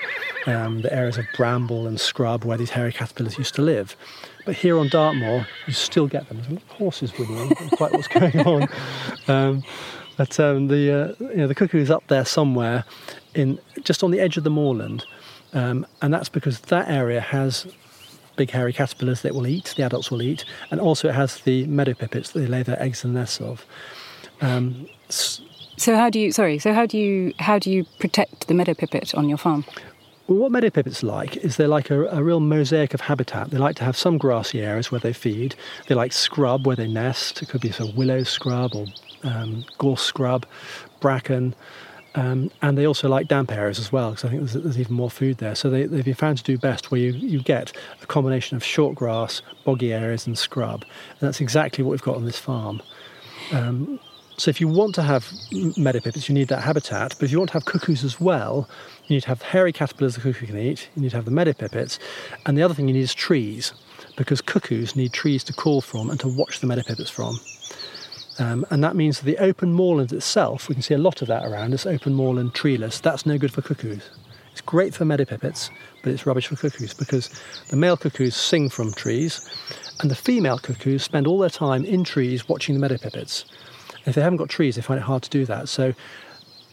[0.46, 3.96] um, the areas of bramble and scrub where these hairy caterpillars used to live.
[4.44, 6.42] But here on Dartmoor, you still get them.
[6.48, 8.68] There's horses whinnying, quite what's going on.
[9.29, 9.62] Um,
[10.16, 12.85] but um, the uh, you know the cuckoo is up there somewhere,
[13.35, 15.05] in just on the edge of the moorland,
[15.55, 17.66] um, and that's because that area has
[18.37, 21.66] big hairy caterpillars that will eat, the adults will eat, and also it has the
[21.66, 23.66] meadow pipits that they lay their eggs and nests of.
[24.40, 26.59] Um, so how do you sorry?
[26.59, 29.64] So how do you how do you protect the meadow pipit on your farm?
[30.27, 33.51] Well, what meadow pipits like is they're like a, a, real mosaic of habitat.
[33.51, 35.55] They like to have some grassy areas where they feed.
[35.87, 37.42] They like scrub where they nest.
[37.42, 38.87] It could be a willow scrub or
[39.23, 40.47] um, gorse scrub,
[41.01, 41.55] bracken.
[42.16, 44.94] Um, and they also like damp areas as well because I think there's, there's, even
[44.94, 45.57] more food there.
[45.57, 47.72] So they, have been found to do best where you, you get
[48.03, 50.83] a combination of short grass, boggy areas, and scrub.
[50.83, 52.81] And that's exactly what we've got on this farm.
[53.50, 53.98] Um,
[54.37, 55.31] so if you want to have
[55.77, 57.14] meadow pipits, you need that habitat.
[57.18, 58.68] But if you want to have cuckoos as well,
[59.07, 60.88] you need to have hairy caterpillars the cuckoo can eat.
[60.96, 61.98] You need to have the meadow pipits.
[62.46, 63.72] And the other thing you need is trees
[64.16, 67.38] because cuckoos need trees to call from and to watch the meadow pipits from.
[68.38, 71.29] Um, and that means that the open moorland itself, we can see a lot of
[71.29, 74.11] that around, this open moorland treeless, that's no good for cuckoos.
[74.51, 75.70] It's great for meadow pipits,
[76.03, 77.29] but it's rubbish for cuckoos because
[77.68, 79.49] the male cuckoos sing from trees
[80.01, 83.44] and the female cuckoos spend all their time in trees watching the meadow pipits.
[83.90, 85.68] And if they haven't got trees, they find it hard to do that.
[85.68, 85.94] So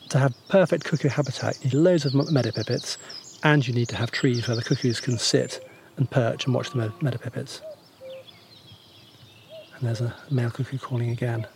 [0.09, 2.97] to have perfect cuckoo habitat, you need loads of meadow pipits
[3.43, 6.71] and you need to have trees where the cuckoos can sit and perch and watch
[6.71, 7.61] the meadow pipits.
[9.81, 11.47] And there's a male cuckoo calling again.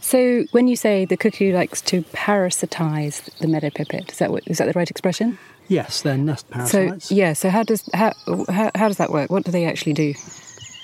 [0.00, 4.44] So, when you say the cuckoo likes to parasitize the meadow pipit, is that what,
[4.46, 5.36] is that the right expression?
[5.66, 7.06] Yes, they're nest parasites.
[7.06, 7.32] So, yeah.
[7.32, 8.12] So, how does how,
[8.48, 9.30] how, how does that work?
[9.30, 10.14] What do they actually do?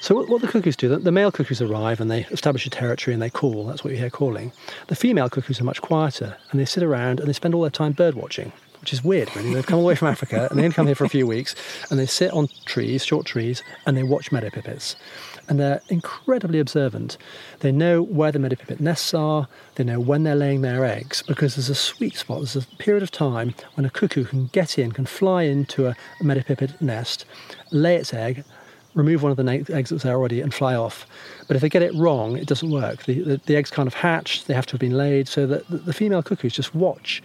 [0.00, 2.70] So what, what, the cuckoos do, the, the, male cuckoos arrive and they establish a
[2.70, 3.66] territory and they call.
[3.66, 4.52] That's what you hear calling.
[4.86, 7.70] The female cuckoos are much quieter and they sit around and they spend all their
[7.70, 9.54] time bird watching which is weird, really.
[9.54, 11.54] They've come all the way from Africa and they come here for a few weeks
[11.90, 14.96] and they sit on trees, short trees, and they watch meadow pipits.
[15.48, 17.16] And they're incredibly observant.
[17.60, 21.22] They know where the meadow pipit nests are, they know when they're laying their eggs,
[21.22, 24.78] because there's a sweet spot, there's a period of time when a cuckoo can get
[24.78, 27.24] in, can fly into a meadow pipit nest,
[27.70, 28.44] lay its egg,
[28.94, 31.06] remove one of the eggs that's there already and fly off.
[31.46, 33.04] But if they get it wrong, it doesn't work.
[33.04, 35.64] The, the, the eggs kind of hatch, they have to have been laid, so that
[35.68, 37.22] the female cuckoos just watch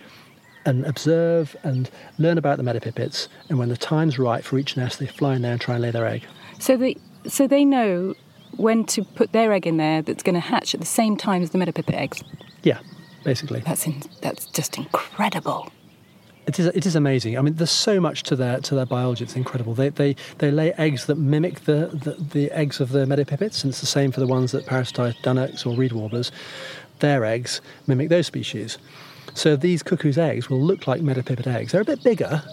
[0.66, 3.28] and observe and learn about the meadow pipits.
[3.50, 5.82] And when the time's right for each nest, they fly in there and try and
[5.82, 6.26] lay their egg.
[6.60, 6.98] So they,
[7.28, 8.16] so they know
[8.58, 11.42] when to put their egg in there that's going to hatch at the same time
[11.42, 12.24] as the meadow pipit eggs.
[12.64, 12.80] Yeah,
[13.24, 13.62] basically.
[13.62, 15.72] That's in, that's just incredible.
[16.46, 17.38] It is, it is amazing.
[17.38, 19.24] I mean, there's so much to their to their biology.
[19.24, 19.74] It's incredible.
[19.74, 23.72] They they, they lay eggs that mimic the, the, the eggs of the meadowpipits, and
[23.72, 26.34] it's the same for the ones that parasitize dunnocks or reed warblers.
[27.00, 28.78] Their eggs mimic those species.
[29.36, 31.72] So these cuckoo's eggs will look like meadowpipit eggs.
[31.72, 32.44] They're a bit bigger,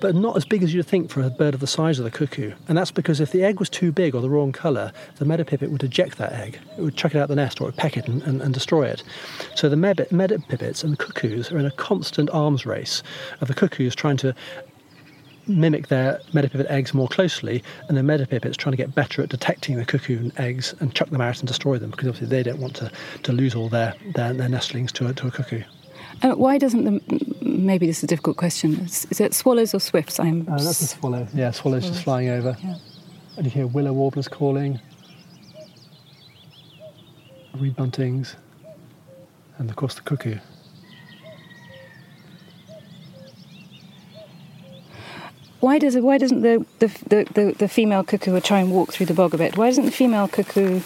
[0.00, 2.10] but not as big as you'd think for a bird of the size of the
[2.10, 2.52] cuckoo.
[2.68, 5.70] And that's because if the egg was too big or the wrong colour, the meadowpipit
[5.70, 6.58] would eject that egg.
[6.76, 8.52] It would chuck it out the nest or it would peck it and, and, and
[8.52, 9.02] destroy it.
[9.54, 13.02] So the meadowpipits and the cuckoos are in a constant arms race
[13.40, 14.34] of the cuckoos trying to
[15.48, 19.76] mimic their meadowpipit eggs more closely, and the meadowpipits trying to get better at detecting
[19.76, 22.74] the cuckoo eggs and chuck them out and destroy them because obviously they don't want
[22.74, 22.90] to,
[23.22, 25.62] to lose all their, their, their nestlings to a, to a cuckoo.
[26.22, 28.74] Uh, why doesn't the maybe this is a difficult question?
[28.80, 30.18] Is, is it swallows or swifts?
[30.18, 30.42] I'm.
[30.48, 31.26] Uh, that's a swallow.
[31.34, 31.86] Yeah, swallows, swallows.
[31.88, 32.56] just flying over.
[32.62, 32.76] Yeah.
[33.36, 34.80] And you hear willow warblers calling,
[37.54, 38.36] reed buntings,
[39.58, 40.38] and of course the cuckoo.
[45.60, 46.88] Why does it, why doesn't the, the,
[47.34, 49.56] the, the, female cuckoo try and walk through the bog a bit?
[49.56, 50.80] Why doesn't the female cuckoo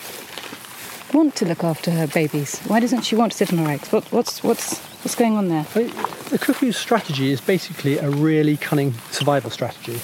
[1.12, 2.60] want to look after her babies?
[2.60, 3.92] Why doesn't she want to sit on her eggs?
[3.92, 5.64] What, what's, what's, what's going on there?
[5.64, 9.98] The cuckoo's strategy is basically a really cunning survival strategy.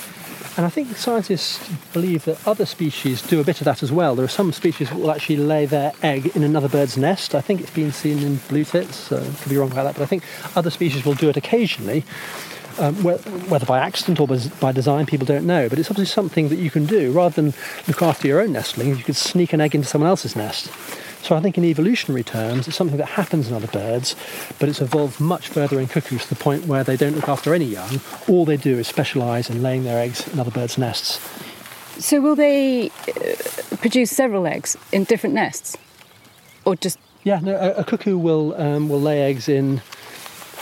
[0.57, 4.15] And I think scientists believe that other species do a bit of that as well.
[4.15, 7.35] There are some species that will actually lay their egg in another bird's nest.
[7.35, 9.13] I think it's been seen in blue tits.
[9.13, 10.25] Uh, could be wrong about that, but I think
[10.57, 12.05] other species will do it occasionally.
[12.79, 14.27] Um, whether by accident or
[14.61, 15.69] by design, people don't know.
[15.69, 17.13] But it's obviously something that you can do.
[17.13, 17.53] Rather than
[17.87, 20.71] look after your own nestlings, you could sneak an egg into someone else's nest.
[21.27, 24.15] So I think in evolutionary terms, it's something that happens in other birds,
[24.61, 27.53] but it's evolved much further in cuckoos to the point where they don't look after
[27.53, 28.01] any young.
[28.29, 31.19] All they do is specialise in laying their eggs in other birds' nests.
[31.99, 35.77] So will they uh, produce several eggs in different nests,
[36.65, 36.97] or just?
[37.25, 37.57] Yeah, no.
[37.57, 39.83] A, a cuckoo will um, will lay eggs in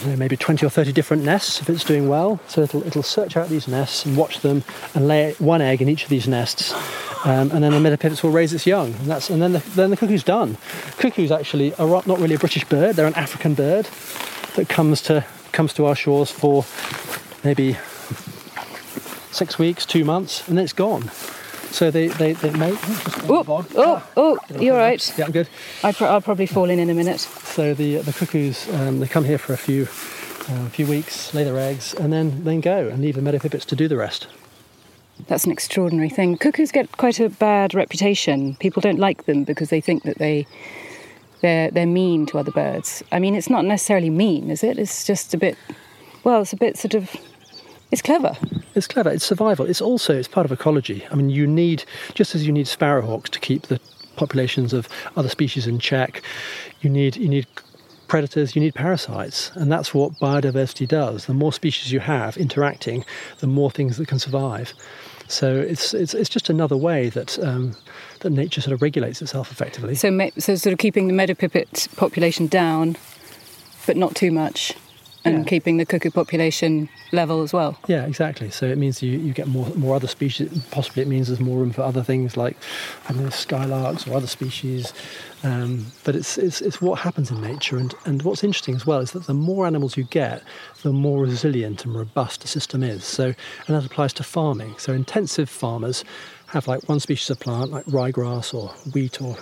[0.04, 2.40] know, maybe 20 or 30 different nests if it's doing well.
[2.48, 5.88] So it'll, it'll search out these nests and watch them and lay one egg in
[5.88, 6.72] each of these nests.
[7.24, 9.88] Um, and then the meadowpipits will raise its young, and that's and then the, then
[9.88, 10.58] the cuckoo's done.
[10.98, 13.88] Cuckoos actually are not really a British bird; they're an African bird
[14.56, 16.66] that comes to comes to our shores for
[17.42, 17.78] maybe
[19.30, 21.10] six weeks, two months, and then it's gone.
[21.74, 22.78] So they, they, they mate.
[23.28, 25.12] Oh, oh, oh, oh you're right.
[25.18, 25.48] Yeah, I'm good.
[25.82, 27.18] I will probably fall in in a minute.
[27.18, 31.34] So the the cuckoos um, they come here for a few uh, a few weeks,
[31.34, 34.28] lay their eggs, and then then go and leave the meadowpipits to do the rest.
[35.26, 36.38] That's an extraordinary thing.
[36.38, 38.54] Cuckoos get quite a bad reputation.
[38.60, 40.46] People don't like them because they think that they
[41.40, 43.02] they're they're mean to other birds.
[43.10, 44.78] I mean, it's not necessarily mean, is it?
[44.78, 45.58] It's just a bit.
[46.22, 47.16] Well, it's a bit sort of
[47.94, 48.36] it's clever.
[48.74, 49.08] It's clever.
[49.10, 49.66] It's survival.
[49.66, 51.06] It's also it's part of ecology.
[51.12, 53.80] I mean, you need just as you need sparrowhawks to keep the
[54.16, 56.20] populations of other species in check.
[56.80, 57.46] You need you need
[58.08, 61.26] predators, you need parasites, and that's what biodiversity does.
[61.26, 63.04] The more species you have interacting,
[63.38, 64.72] the more things that can survive.
[65.28, 67.76] So it's it's, it's just another way that um,
[68.22, 69.94] that nature sort of regulates itself effectively.
[69.94, 72.96] So so sort of keeping the meadowpipit population down,
[73.86, 74.74] but not too much
[75.24, 75.44] and yeah.
[75.44, 77.78] keeping the cuckoo population level as well.
[77.86, 78.50] Yeah, exactly.
[78.50, 80.64] So it means you, you get more more other species.
[80.70, 82.56] Possibly it means there's more room for other things like
[83.08, 84.92] I know, skylarks or other species.
[85.42, 89.00] Um, but it's, it's it's what happens in nature, and and what's interesting as well
[89.00, 90.42] is that the more animals you get,
[90.82, 93.04] the more resilient and robust the system is.
[93.04, 93.26] So
[93.66, 94.74] and that applies to farming.
[94.78, 96.04] So intensive farmers
[96.48, 99.36] have like one species of plant like ryegrass or wheat or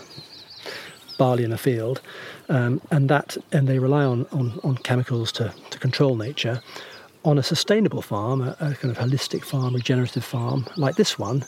[1.19, 2.01] barley in a field,
[2.49, 6.63] um, and that and they rely on, on, on chemicals to, to control nature.
[7.25, 11.45] On a sustainable farm, a, a kind of holistic farm, regenerative farm like this one,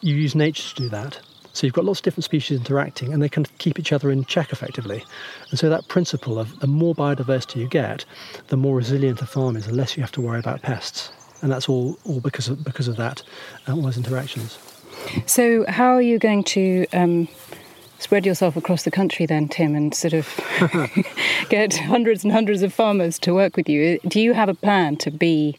[0.00, 1.18] you use nature to do that.
[1.52, 4.24] So you've got lots of different species interacting and they can keep each other in
[4.26, 5.04] check effectively.
[5.50, 8.04] And so that principle of the more biodiversity you get,
[8.46, 11.10] the more resilient a farm is, the less you have to worry about pests.
[11.42, 13.22] And that's all, all because, of, because of that,
[13.66, 14.56] uh, all those interactions.
[15.26, 17.28] So how are you going to um,
[17.98, 20.28] spread yourself across the country then, Tim, and sort of
[21.48, 23.98] get hundreds and hundreds of farmers to work with you.
[24.06, 25.58] Do you have a plan to be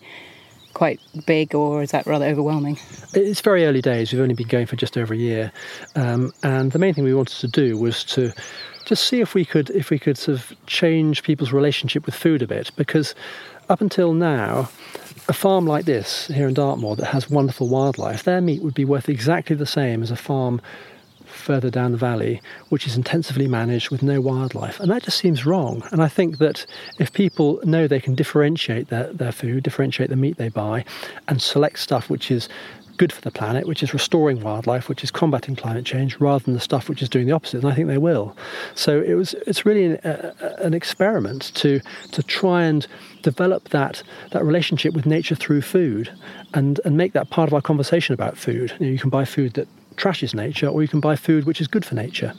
[0.74, 2.78] quite big, or is that rather overwhelming?
[3.14, 4.12] It's very early days.
[4.12, 5.52] We've only been going for just over a year,
[5.96, 8.32] um, and the main thing we wanted to do was to
[8.86, 12.42] just see if we could if we could sort of change people's relationship with food
[12.42, 13.14] a bit, because
[13.70, 14.70] up until now.
[15.28, 18.84] A farm like this here in Dartmoor that has wonderful wildlife, their meat would be
[18.84, 20.60] worth exactly the same as a farm
[21.50, 24.80] further down the valley, which is intensively managed with no wildlife.
[24.80, 25.82] And that just seems wrong.
[25.90, 26.64] And I think that
[27.00, 30.86] if people know they can differentiate their, their food, differentiate the meat they buy,
[31.28, 32.50] and select stuff which is
[32.98, 36.54] good for the planet, which is restoring wildlife, which is combating climate change, rather than
[36.54, 37.64] the stuff which is doing the opposite.
[37.64, 38.38] And I think they will.
[38.76, 41.80] So it was it's really an, a, an experiment to
[42.12, 42.86] to try and
[43.24, 46.12] develop that that relationship with nature through food,
[46.54, 48.72] and and make that part of our conversation about food.
[48.80, 49.68] You, know, you can buy food that
[50.00, 52.34] trashes nature, or you can buy food which is good for nature.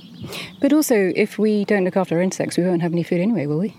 [0.61, 3.47] But also, if we don't look after our insects, we won't have any food anyway,
[3.47, 3.77] will we?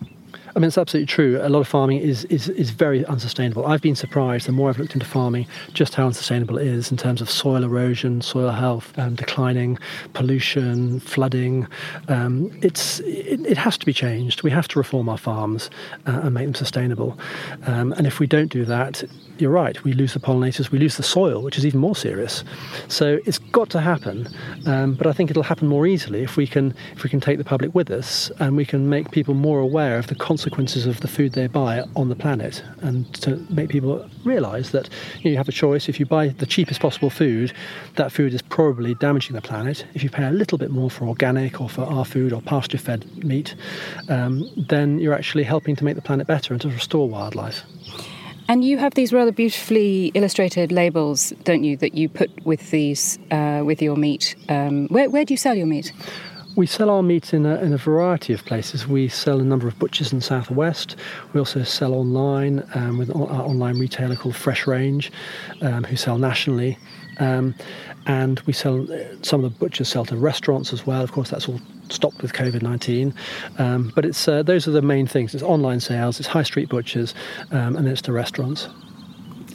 [0.56, 1.40] I mean, it's absolutely true.
[1.42, 3.66] A lot of farming is, is, is very unsustainable.
[3.66, 6.98] I've been surprised, the more I've looked into farming, just how unsustainable it is in
[6.98, 9.80] terms of soil erosion, soil health, um, declining,
[10.14, 11.68] pollution, flooding.
[12.10, 14.44] Um, it's, it, it, has to be changed.
[14.44, 15.70] We have to reform our farms
[16.06, 17.18] uh, and make them sustainable.
[17.66, 19.04] Um, and if we don't do that,
[19.42, 22.44] you're right, we lose the pollinators, we lose the soil, which is even more serious.
[22.88, 24.28] So it's got to happen.
[24.66, 27.38] Um, but I think it'll happen more easily if we can if we can take
[27.38, 31.02] the public with us and we can make people more aware of the consequences of
[31.02, 35.32] the food they buy on the planet and to make people realise that you, know,
[35.32, 35.90] you have a choice.
[35.90, 37.54] If you buy the cheapest possible food,
[37.96, 39.86] that food is probably damaging the planet.
[39.94, 42.78] If you pay a little bit more for organic or for our food or pasture
[42.78, 43.56] fed meat,
[44.10, 47.64] um, then you're actually helping to make the planet better and to restore wildlife.
[48.52, 53.18] And you have these rather beautifully illustrated labels, don't you, that you put with these
[53.32, 54.36] uh, with your meat?
[54.50, 55.94] Um, where, where do you sell your meat?
[56.58, 58.86] We sell our meat in a, in a, variety of places.
[58.86, 60.98] We sell a number of butchers in the southwest.
[61.32, 65.10] We also sell online um, with our online retailer called Fresh Range,
[65.62, 66.78] um, who sell nationally.
[67.20, 67.56] Um,
[68.06, 68.88] and we sell
[69.22, 71.02] some of the butchers sell to restaurants as well.
[71.02, 73.14] Of course, that's all stopped with COVID nineteen,
[73.58, 75.34] um, but it's uh, those are the main things.
[75.34, 77.14] It's online sales, it's high street butchers,
[77.52, 78.68] um, and it's to restaurants.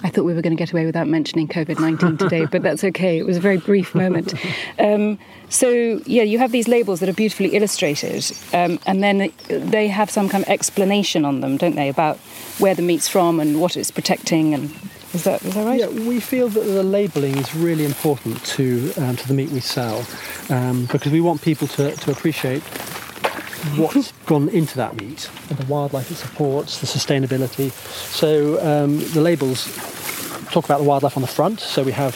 [0.03, 2.85] I thought we were going to get away without mentioning COVID 19 today, but that's
[2.85, 3.19] okay.
[3.19, 4.35] It was a very brief moment.
[4.79, 9.89] Um, so, yeah, you have these labels that are beautifully illustrated, um, and then they
[9.89, 12.19] have some kind of explanation on them, don't they, about
[12.59, 14.71] where the meat's from and what it's protecting and
[15.17, 15.81] is that, is that right?
[15.81, 19.61] Yeah, we feel that the labelling is really important to um, to the meat we
[19.61, 20.07] sell
[20.51, 22.63] um, because we want people to, to appreciate
[23.77, 27.71] what's gone into that meat and the wildlife it supports, the sustainability.
[27.71, 29.65] So um, the labels
[30.53, 31.61] talk about the wildlife on the front.
[31.61, 32.15] So we have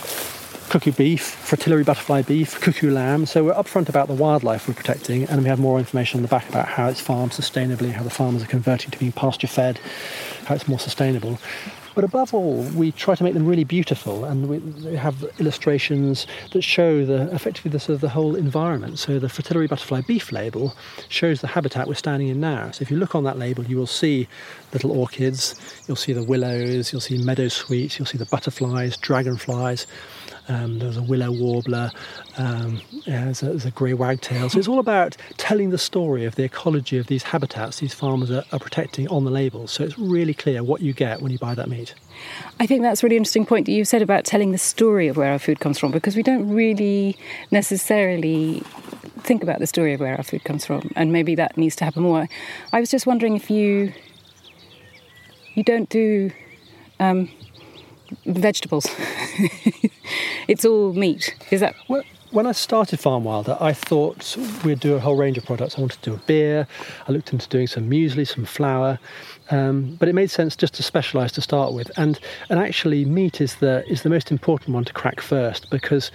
[0.69, 3.27] cuckoo beef, fritillary butterfly beef, cuckoo lamb.
[3.27, 6.29] So we're upfront about the wildlife we're protecting, and we have more information on the
[6.29, 9.81] back about how it's farmed sustainably, how the farmers are converting to being pasture fed,
[10.45, 11.39] how it's more sustainable.
[12.01, 16.63] But above all, we try to make them really beautiful, and we have illustrations that
[16.63, 18.99] show the effectively the sort of the whole environment.
[18.99, 20.75] So the fritillary butterfly beef label
[21.11, 22.71] shows the habitat we're standing in now.
[22.71, 24.29] So if you look on that label, you will see
[24.73, 25.55] little orchids,
[25.87, 29.87] you'll see the willows, you'll see meadow sweets, you'll see the butterflies, dragonflies.
[30.51, 31.93] Um, there's a willow warbler,
[32.37, 34.51] um, yeah, there's a, there's a grey wagtail.
[34.51, 38.33] So it's all about telling the story of the ecology of these habitats these farmers
[38.33, 39.71] are, are protecting on the labels.
[39.71, 41.95] So it's really clear what you get when you buy that meat.
[42.59, 45.17] I think that's a really interesting point that you said about telling the story of
[45.17, 47.17] where our food comes from because we don't really
[47.53, 48.65] necessarily
[49.19, 51.85] think about the story of where our food comes from, and maybe that needs to
[51.85, 52.29] happen more.
[52.73, 53.93] I was just wondering if you
[55.55, 56.31] you don't do
[56.99, 57.29] um,
[58.27, 58.87] vegetables.
[60.49, 61.35] it's all meat.
[61.51, 61.75] Is that?
[61.89, 65.77] Well, when I started Farm Wilder, I thought we'd do a whole range of products.
[65.77, 66.67] I wanted to do a beer.
[67.09, 69.01] I looked into doing some muesli, some flour,
[69.51, 71.91] um, but it made sense just to specialise to start with.
[71.97, 76.13] And and actually, meat is the is the most important one to crack first because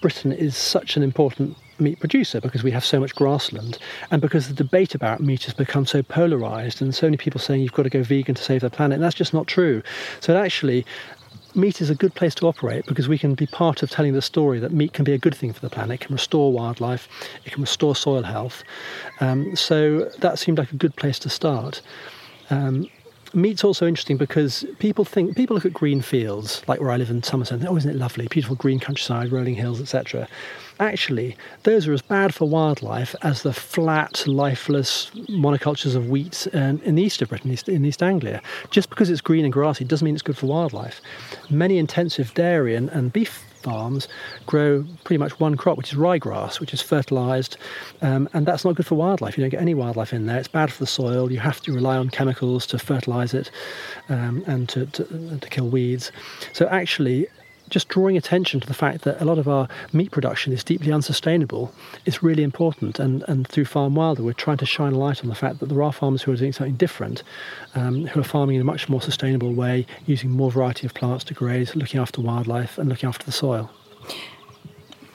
[0.00, 3.78] Britain is such an important meat producer because we have so much grassland
[4.10, 7.60] and because the debate about meat has become so polarized and so many people saying
[7.60, 9.82] you've got to go vegan to save the planet and that's just not true
[10.20, 10.84] so actually
[11.54, 14.22] meat is a good place to operate because we can be part of telling the
[14.22, 17.08] story that meat can be a good thing for the planet, it can restore wildlife,
[17.44, 18.64] it can restore soil health.
[19.20, 21.80] Um, so that seemed like a good place to start.
[22.50, 22.88] Um,
[23.34, 27.10] meat's also interesting because people think people look at green fields like where I live
[27.10, 27.60] in Somerset.
[27.60, 28.28] And, oh, isn't it lovely?
[28.28, 30.28] Beautiful green countryside, rolling hills, etc.
[30.80, 36.80] Actually, those are as bad for wildlife as the flat, lifeless monocultures of wheat in,
[36.80, 38.40] in the east of Britain, in East Anglia.
[38.70, 41.00] Just because it's green and grassy doesn't mean it's good for wildlife.
[41.50, 44.08] Many intensive dairy and, and beef farms
[44.46, 47.56] grow pretty much one crop, which is ryegrass, which is fertilised,
[48.00, 49.38] um, and that's not good for wildlife.
[49.38, 50.38] You don't get any wildlife in there.
[50.38, 51.30] It's bad for the soil.
[51.30, 53.50] You have to rely on chemicals to fertilise it
[54.08, 56.10] um, and to, to, to kill weeds.
[56.52, 57.28] So actually,
[57.72, 60.92] just drawing attention to the fact that a lot of our meat production is deeply
[60.92, 63.00] unsustainable is really important.
[63.00, 65.70] And, and through Farm Wilder, we're trying to shine a light on the fact that
[65.70, 67.22] there are farmers who are doing something different,
[67.74, 71.24] um, who are farming in a much more sustainable way, using more variety of plants
[71.24, 73.70] to graze, looking after wildlife, and looking after the soil.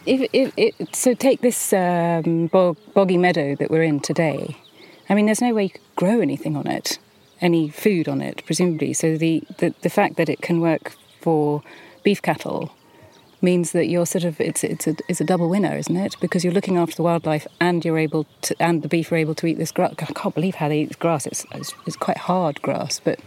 [0.08, 4.58] If, if, if, so take this um, bog, boggy meadow that we're in today.
[5.10, 6.98] I mean, there's no way you could grow anything on it,
[7.40, 8.94] any food on it, presumably.
[8.94, 11.62] So the, the, the fact that it can work for
[12.08, 12.72] beef cattle
[13.42, 16.16] means that you're sort of it's it's a it's a double winner, isn't it?
[16.22, 19.36] Because you're looking after the wildlife and you're able to and the beef are able
[19.36, 19.94] to eat this grass.
[20.00, 21.28] I can't believe how they eat grass.
[21.28, 23.20] It's it's, it's quite hard grass, but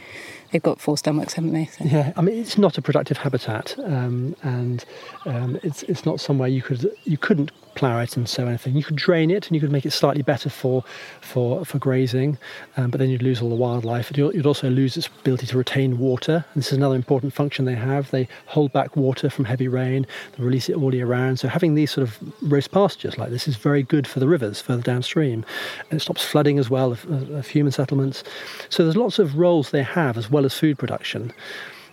[0.51, 1.67] they've got four stomachs, haven't they?
[1.67, 1.85] So.
[1.85, 4.83] Yeah, I mean it's not a productive habitat, um, and
[5.27, 8.77] um, it's it's not somewhere you could you couldn't plough it and sow anything.
[8.77, 10.85] You could drain it and you could make it slightly better for
[11.21, 12.39] for for grazing,
[12.77, 14.17] um, but then you'd lose all the wildlife.
[14.17, 16.45] You'd also lose its ability to retain water.
[16.55, 18.11] And this is another important function they have.
[18.11, 20.07] They hold back water from heavy rain.
[20.37, 21.39] They release it all year round.
[21.39, 24.61] So having these sort of rhos pastures like this is very good for the rivers
[24.61, 25.45] further downstream,
[25.91, 28.25] and it stops flooding as well of, of human settlements.
[28.69, 31.33] So there's lots of roles they have as well as food production.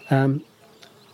[0.10, 0.44] Um,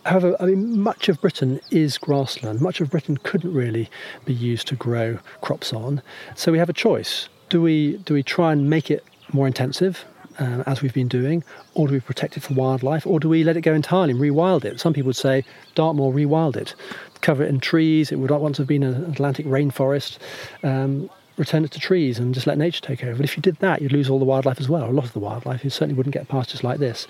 [0.04, 2.60] However, I mean, much of Britain is grassland.
[2.60, 3.88] Much of Britain couldn't really
[4.24, 6.02] be used to grow crops on.
[6.34, 7.28] So we have a choice.
[7.48, 10.04] Do we, do we try and make it more intensive,
[10.38, 11.42] um, as we've been doing,
[11.74, 14.20] or do we protect it for wildlife, or do we let it go entirely and
[14.20, 14.80] rewild it?
[14.80, 15.44] Some people would say
[15.74, 16.74] Dartmoor rewild it,
[17.20, 18.12] cover it in trees.
[18.12, 20.18] It would once have been an Atlantic rainforest.
[20.62, 23.16] Um, return it to trees and just let nature take over.
[23.16, 25.12] But if you did that, you'd lose all the wildlife as well, a lot of
[25.12, 25.64] the wildlife.
[25.64, 27.06] You certainly wouldn't get pastures like this.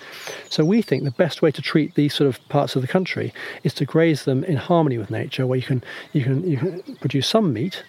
[0.49, 3.33] So we think the best way to treat these sort of parts of the country
[3.63, 6.83] is to graze them in harmony with nature, where you can you can you can
[6.97, 7.83] produce some meat.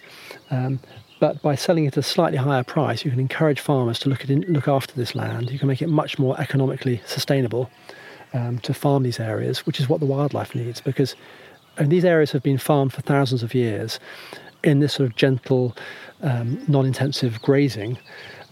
[0.50, 0.80] Um,
[1.18, 4.22] but by selling it at a slightly higher price, you can encourage farmers to look
[4.22, 5.50] at look after this land.
[5.50, 7.70] You can make it much more economically sustainable
[8.34, 10.80] um, to farm these areas, which is what the wildlife needs.
[10.80, 11.14] Because
[11.78, 13.98] and these areas have been farmed for thousands of years
[14.66, 15.76] in this sort of gentle
[16.22, 17.98] um, non-intensive grazing.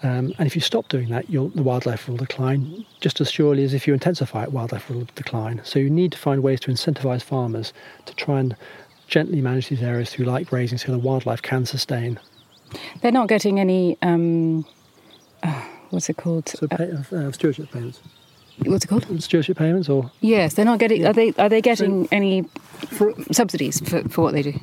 [0.03, 3.73] Um, and if you stop doing that, the wildlife will decline just as surely as
[3.73, 5.63] if you intensify it, wildlife will decline.
[5.65, 7.73] So you need to find ways to incentivize farmers
[8.05, 8.55] to try and
[9.07, 12.21] gently manage these areas through light grazing so the wildlife can sustain.
[13.01, 14.67] They're not getting any, um,
[15.43, 16.49] uh, what's it called?
[16.49, 18.01] So pay, uh, stewardship payments.
[18.65, 19.23] What's it called?
[19.23, 21.05] Stewardship payments, or yes, they're not getting.
[21.05, 21.33] Are they?
[21.39, 22.43] Are they getting so, any
[22.89, 24.55] for, subsidies for, for what they do?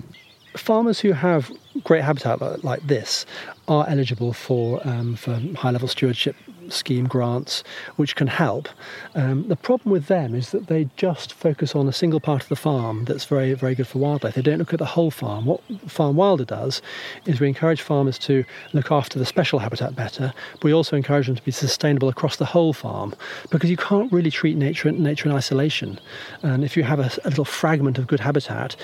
[0.55, 1.51] Farmers who have
[1.83, 3.25] great habitat like this
[3.67, 6.35] are eligible for um, for high level stewardship
[6.69, 7.63] scheme grants,
[7.95, 8.69] which can help.
[9.15, 12.49] Um, the problem with them is that they just focus on a single part of
[12.49, 14.35] the farm that's very very good for wildlife.
[14.35, 15.45] They don't look at the whole farm.
[15.45, 16.81] What Farm Wilder does
[17.25, 18.43] is we encourage farmers to
[18.73, 22.37] look after the special habitat better, but we also encourage them to be sustainable across
[22.37, 23.15] the whole farm
[23.49, 25.99] because you can't really treat nature nature in isolation.
[26.43, 28.75] And if you have a, a little fragment of good habitat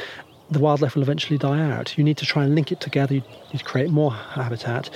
[0.49, 1.97] the wildlife will eventually die out.
[1.97, 4.89] You need to try and link it together, you need to create more habitat,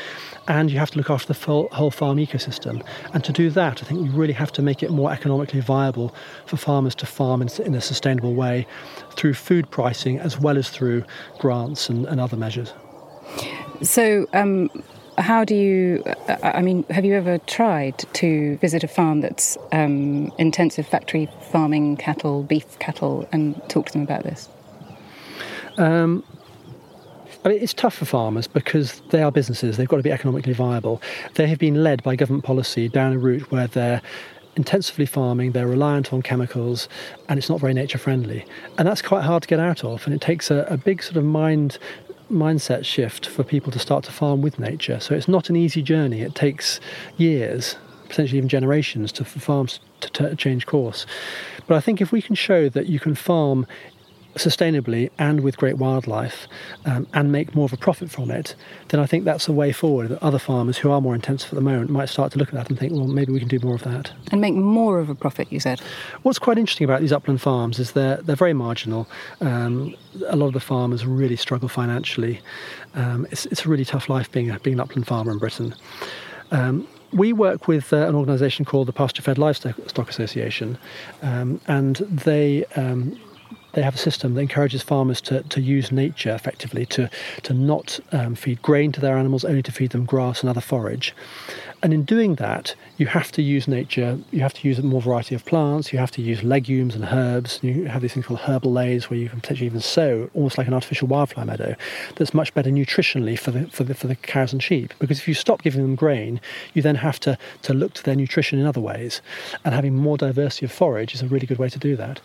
[0.48, 2.86] and you have to look after the whole farm ecosystem.
[3.14, 6.14] And to do that, I think you really have to make it more economically viable
[6.46, 8.66] for farmers to farm in, in a sustainable way
[9.16, 11.04] through food pricing as well as through
[11.40, 12.74] grants and, and other measures.
[13.82, 14.70] So, um,
[15.18, 16.02] how do you
[16.42, 21.98] i mean have you ever tried to visit a farm that's um, intensive factory farming
[21.98, 24.50] cattle beef cattle and talk to them about this
[25.78, 26.24] um,
[27.44, 29.78] I mean, it's tough for farmers because they are businesses.
[29.78, 31.02] They've got to be economically viable.
[31.36, 34.02] They have been led by government policy down a route where they're
[34.56, 36.90] intensively farming, they're reliant on chemicals,
[37.30, 38.46] and it's not very nature friendly.
[38.78, 40.06] And that's quite hard to get out of.
[40.06, 41.78] And it takes a, a big sort of mind
[42.30, 45.00] mindset shift for people to start to farm with nature.
[45.00, 46.22] So it's not an easy journey.
[46.22, 46.80] It takes
[47.18, 47.76] years,
[48.08, 51.06] potentially even generations, to, for farms to, to change course.
[51.68, 53.68] But I think if we can show that you can farm
[54.36, 56.48] sustainably and with great wildlife
[56.86, 58.56] um, and make more of a profit from it,
[58.90, 61.56] then I think that's a way forward that other farmers who are more intensive at
[61.56, 63.60] the moment might start to look at that and think, well, maybe we can do
[63.60, 64.12] more of that.
[64.32, 65.80] And make more of a profit, you said?
[66.24, 69.08] What's quite interesting about these upland farms is they're, they're very marginal.
[69.42, 69.96] Um,
[70.28, 72.42] a lot of the farmers really struggle financially.
[72.96, 75.76] Um, it's, it's a really tough life being, a, being an upland farmer in Britain.
[76.52, 80.78] Um, we work with uh, an organisation called the Pasture Fed Livestock Association,
[81.22, 83.20] um, and they um,
[83.74, 87.10] they have a system that encourages farmers to, to use nature effectively, to,
[87.44, 90.62] to not um, feed grain to their animals, only to feed them grass and other
[90.62, 91.14] forage.
[91.84, 95.02] And in doing that, you have to use nature, you have to use a more
[95.02, 97.60] variety of plants, you have to use legumes and herbs.
[97.64, 100.68] You have these things called herbal leys where you can potentially even sow almost like
[100.68, 101.76] an artificial wildflower meadow
[102.18, 104.94] that's much better nutritionally for the, for the, for the cows and sheep.
[105.00, 106.40] Because if you stop giving them grain,
[106.76, 109.22] you then have to, to look to their nutrition in other ways.
[109.66, 112.20] And having more diversity of forage is a really good way to do that.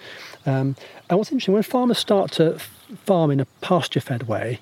[0.45, 0.77] Um,
[1.09, 2.59] and what's interesting, when farmers start to
[3.05, 4.61] farm in a pasture fed way,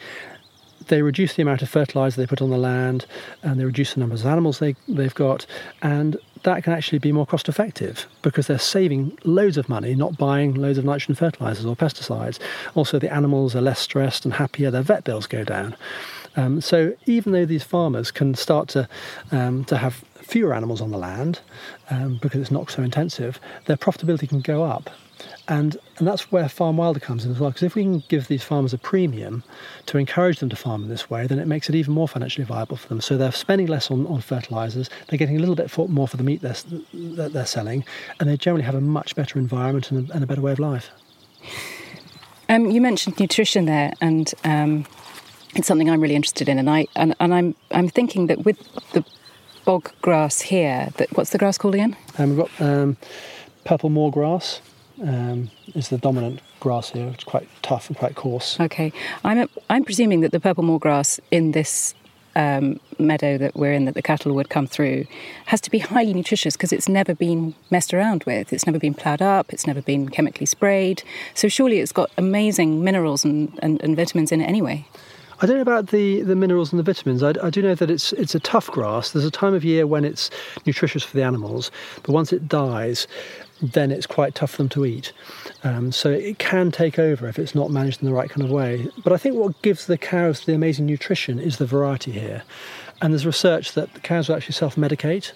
[0.89, 3.07] they reduce the amount of fertilizer they put on the land
[3.43, 5.47] and they reduce the numbers of animals they, they've got
[5.83, 10.17] and that can actually be more cost effective because they're saving loads of money not
[10.19, 12.39] buying loads of nitrogen fertilizers or pesticides
[12.75, 15.75] also the animals are less stressed and happier their vet bills go down
[16.37, 18.89] um, so even though these farmers can start to
[19.31, 21.41] um, to have fewer animals on the land
[21.91, 24.91] um, because it's not so intensive, their profitability can go up.
[25.47, 27.51] And, and that's where Farm Wilder comes in as well.
[27.51, 29.43] Because if we can give these farmers a premium
[29.87, 32.45] to encourage them to farm in this way, then it makes it even more financially
[32.45, 33.01] viable for them.
[33.01, 36.17] So they're spending less on, on fertilizers, they're getting a little bit for, more for
[36.17, 36.57] the meat they're,
[36.93, 37.85] that they're selling,
[38.19, 40.59] and they generally have a much better environment and a, and a better way of
[40.59, 40.91] life.
[42.49, 44.87] Um, you mentioned nutrition there, and um,
[45.55, 48.59] it's something I'm really interested in, and I and, and I'm I'm thinking that with
[48.93, 49.05] the
[49.65, 51.97] bog grass here, that what's the grass called again?
[52.19, 52.97] Um, we've got um,
[53.65, 54.61] purple moor grass.
[55.03, 57.09] Um, is the dominant grass here.
[57.09, 58.61] It's quite tough and quite coarse.
[58.61, 58.93] Okay,
[59.25, 61.95] I'm I'm presuming that the purple moor grass in this
[62.37, 65.07] um, meadow that we're in that the cattle would come through
[65.47, 68.53] has to be highly nutritious because it's never been messed around with.
[68.53, 69.53] It's never been ploughed up.
[69.53, 71.03] It's never been chemically sprayed.
[71.35, 74.87] So surely it's got amazing minerals and, and, and vitamins in it anyway.
[75.41, 77.23] I don't know about the, the minerals and the vitamins.
[77.23, 79.11] I, I, do know that it's it's a tough grass.
[79.11, 80.31] There's a time of year when it's
[80.65, 81.73] nutritious for the animals,
[82.03, 83.09] but once it dies,
[83.63, 85.13] then it's quite tough for them to eat.
[85.63, 88.51] Um, so it can take over if it's not managed in the right kind of
[88.51, 88.89] way.
[89.03, 92.43] But I think what gives the cows the amazing nutrition is the variety here.
[93.01, 95.33] And there's research that the cows will actually self medicate.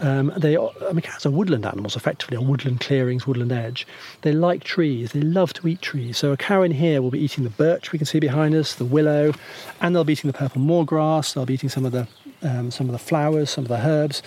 [0.00, 3.86] Um, they, I mean, cows are woodland animals, effectively, on woodland clearings, woodland edge.
[4.22, 5.12] They like trees.
[5.12, 6.16] They love to eat trees.
[6.16, 8.74] So a cow in here will be eating the birch we can see behind us,
[8.74, 9.34] the willow,
[9.80, 11.34] and they'll be eating the purple moor grass.
[11.34, 12.08] They'll be eating some of the
[12.42, 14.22] um, some of the flowers, some of the herbs.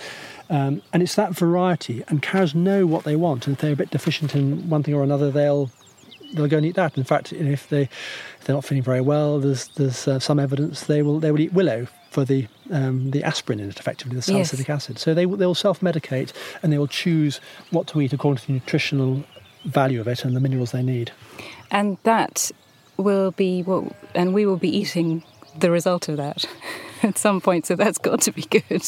[0.50, 3.46] Um, and it's that variety, and cows know what they want.
[3.46, 5.70] And if they're a bit deficient in one thing or another, they'll
[6.34, 6.96] they'll go and eat that.
[6.98, 10.84] In fact, if they if they're not feeling very well, there's there's uh, some evidence
[10.84, 14.22] they will they will eat willow for the um, the aspirin in it, effectively the
[14.22, 14.84] salicylic yes.
[14.84, 14.98] acid.
[14.98, 16.32] So they they will self medicate
[16.62, 17.40] and they will choose
[17.70, 19.24] what to eat according to the nutritional
[19.64, 21.10] value of it and the minerals they need.
[21.70, 22.50] And that
[22.96, 25.24] will be what, and we will be eating
[25.58, 26.44] the result of that
[27.02, 27.66] at some point.
[27.66, 28.82] So that's got to be good.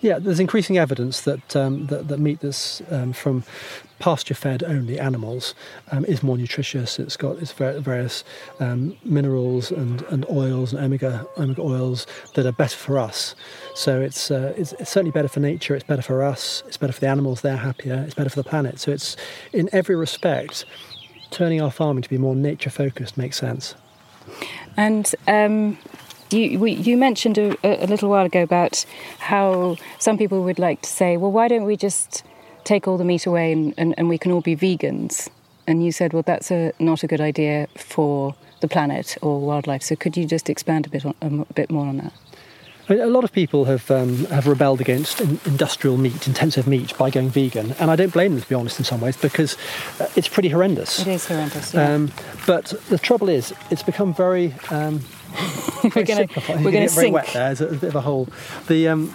[0.00, 3.42] Yeah, there's increasing evidence that um, that, that, meat that's um, from
[3.98, 5.56] pasture-fed only animals
[5.90, 7.00] um, is more nutritious.
[7.00, 8.22] It's got its various
[8.60, 13.34] um, minerals and, and oils and omega omega oils that are better for us.
[13.74, 15.74] So it's, uh, it's, it's certainly better for nature.
[15.74, 16.62] It's better for us.
[16.68, 17.40] It's better for the animals.
[17.40, 18.04] They're happier.
[18.06, 18.78] It's better for the planet.
[18.78, 19.16] So it's
[19.52, 20.64] in every respect,
[21.30, 23.74] turning our farming to be more nature-focused makes sense.
[24.76, 25.76] And um,
[26.30, 28.84] you, we, you mentioned a, a, little while ago about
[29.18, 32.22] how some people would like to say, well, why don't we just
[32.64, 35.28] take all the meat away and, and, and we can all be vegans?
[35.66, 39.82] And you said, well, that's a, not a good idea for the planet or wildlife.
[39.82, 42.12] So could you just expand a bit, on, a bit more on that?
[42.90, 47.28] A lot of people have um, have rebelled against industrial meat, intensive meat, by going
[47.28, 49.58] vegan, and I don't blame them to be honest in some ways because
[50.00, 51.00] uh, it's pretty horrendous.
[51.00, 51.74] It is horrendous.
[51.74, 51.92] Yeah.
[51.92, 52.10] Um,
[52.46, 55.02] but the trouble is, it's become very um,
[55.84, 57.14] we're going to we're going to sink.
[57.14, 57.54] wet there.
[57.54, 58.28] There's a, a bit of a hole.
[58.66, 59.14] The um,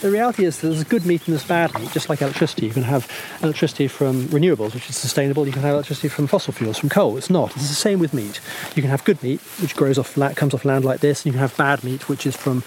[0.00, 2.66] the reality is there's good meat and there's bad meat, just like electricity.
[2.66, 3.10] You can have
[3.42, 5.46] electricity from renewables, which is sustainable.
[5.46, 7.18] You can have electricity from fossil fuels, from coal.
[7.18, 7.54] It's not.
[7.56, 8.40] It's the same with meat.
[8.74, 11.26] You can have good meat, which grows off land, comes off land like this, and
[11.26, 12.62] you can have bad meat, which is from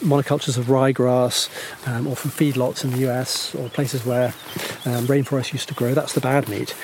[0.00, 1.48] monocultures of ryegrass
[1.86, 4.28] um, or from feedlots in the US or places where
[4.84, 5.94] um, rainforests used to grow.
[5.94, 6.74] That's the bad meat.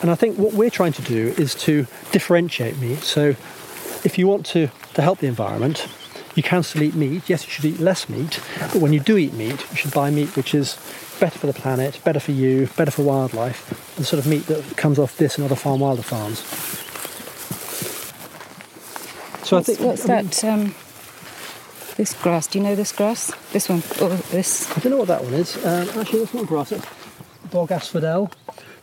[0.00, 3.00] And I think what we're trying to do is to differentiate meat.
[3.00, 3.34] So
[4.04, 5.88] if you want to, to help the environment,
[6.34, 7.22] you can still eat meat.
[7.28, 8.40] Yes, you should eat less meat,
[8.72, 10.76] but when you do eat meat, you should buy meat which is
[11.20, 14.76] better for the planet, better for you, better for wildlife, the sort of meat that
[14.76, 16.40] comes off this and other farm wilder farms.
[19.46, 20.44] So what's, I think what's I mean, that?
[20.44, 20.74] Um,
[21.96, 22.46] this grass.
[22.46, 23.32] Do you know this grass?
[23.52, 24.70] This one or this?
[24.76, 25.56] I don't know what that one is.
[25.64, 26.72] Um, actually, that's not grass.
[26.72, 26.86] It's
[27.50, 28.32] bog asphodel.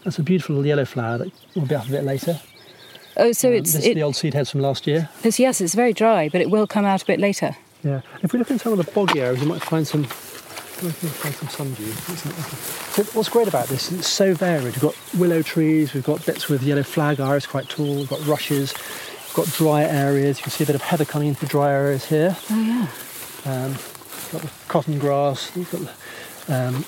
[0.03, 2.39] That's a beautiful little yellow flower that will be up a bit later.
[3.17, 5.09] Oh, so um, it's this it, the old seed heads from last year.
[5.23, 7.55] Yes, it's very dry, but it will come out a bit later.
[7.83, 8.01] Yeah.
[8.21, 10.05] If we look in some of the boggy areas, you might find some.
[10.81, 11.91] Find some sundew.
[11.91, 14.63] So what's great about this is it's so varied.
[14.63, 18.25] We've got willow trees, we've got bits with yellow flag iris quite tall, we've got
[18.25, 20.39] rushes, we've got dry areas.
[20.39, 22.35] You can see a bit of heather coming into the dry areas here.
[22.49, 22.87] Oh yeah.
[23.45, 23.73] Um,
[24.31, 25.55] got the cotton grass.
[25.55, 25.81] We've got
[26.47, 26.85] the um,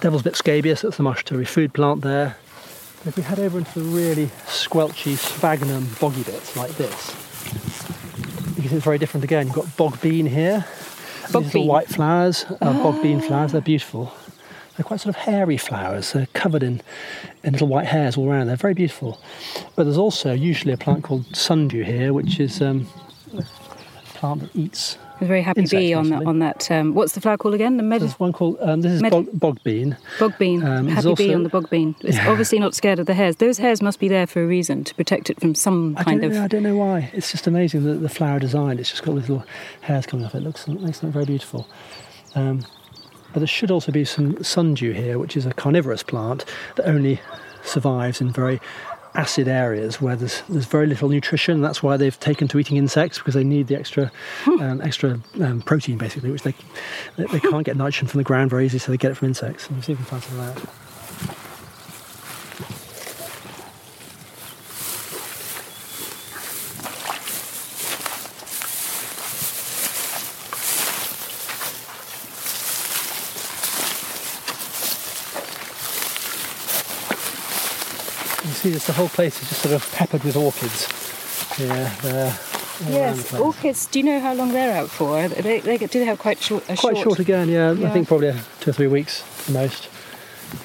[0.00, 0.82] devil's bit scabious.
[0.82, 2.36] That's the mushroom food plant there.
[3.06, 7.16] If we head over into the really squelchy sphagnum boggy bits like this,
[8.56, 9.46] you can see it's very different again.
[9.46, 10.66] You've got bog bean here.
[11.32, 11.66] Bog These bean.
[11.66, 14.12] white flowers, uh, bog bean flowers, they're beautiful.
[14.76, 16.12] They're quite sort of hairy flowers.
[16.12, 16.82] They're covered in,
[17.42, 18.48] in little white hairs all around.
[18.48, 19.18] They're very beautiful.
[19.76, 22.86] But there's also usually a plant called sundew here, which is um,
[23.34, 23.44] a
[24.14, 26.26] plant that eats very happy bee on that.
[26.26, 27.76] On that, um, what's the flower called again?
[27.76, 29.96] The med- There's one called um, this is med- bog, bog, bean.
[30.18, 30.64] Bog bean.
[30.64, 31.94] Um, happy also, bee on the bog bean.
[32.02, 32.30] It's yeah.
[32.30, 33.36] obviously not scared of the hairs.
[33.36, 36.32] Those hairs must be there for a reason to protect it from some kind of.
[36.32, 37.10] Know, I don't know why.
[37.12, 38.78] It's just amazing the, the flower design.
[38.78, 39.44] It's just got little
[39.82, 40.34] hairs coming off.
[40.34, 41.66] It looks it makes very beautiful.
[42.34, 42.64] Um,
[43.32, 46.44] But there should also be some sundew here, which is a carnivorous plant
[46.76, 47.20] that only
[47.62, 48.60] survives in very
[49.14, 51.60] acid areas where there's there's very little nutrition.
[51.60, 54.10] That's why they've taken to eating insects because they need the extra
[54.46, 56.54] um, extra um, protein basically, which they
[57.16, 59.66] they can't get nitrogen from the ground very easily, so they get it from insects.
[59.66, 60.89] And we'll see if we can find some of that.
[78.60, 80.86] See, this the whole place is just sort of peppered with orchids.
[81.58, 82.36] Yeah,
[82.88, 83.86] Yes, orchids.
[83.86, 85.28] Do you know how long they're out for?
[85.28, 86.64] They, they do they have quite short.
[86.70, 87.72] A Quite short again, yeah.
[87.72, 89.88] I think probably two or three weeks at most.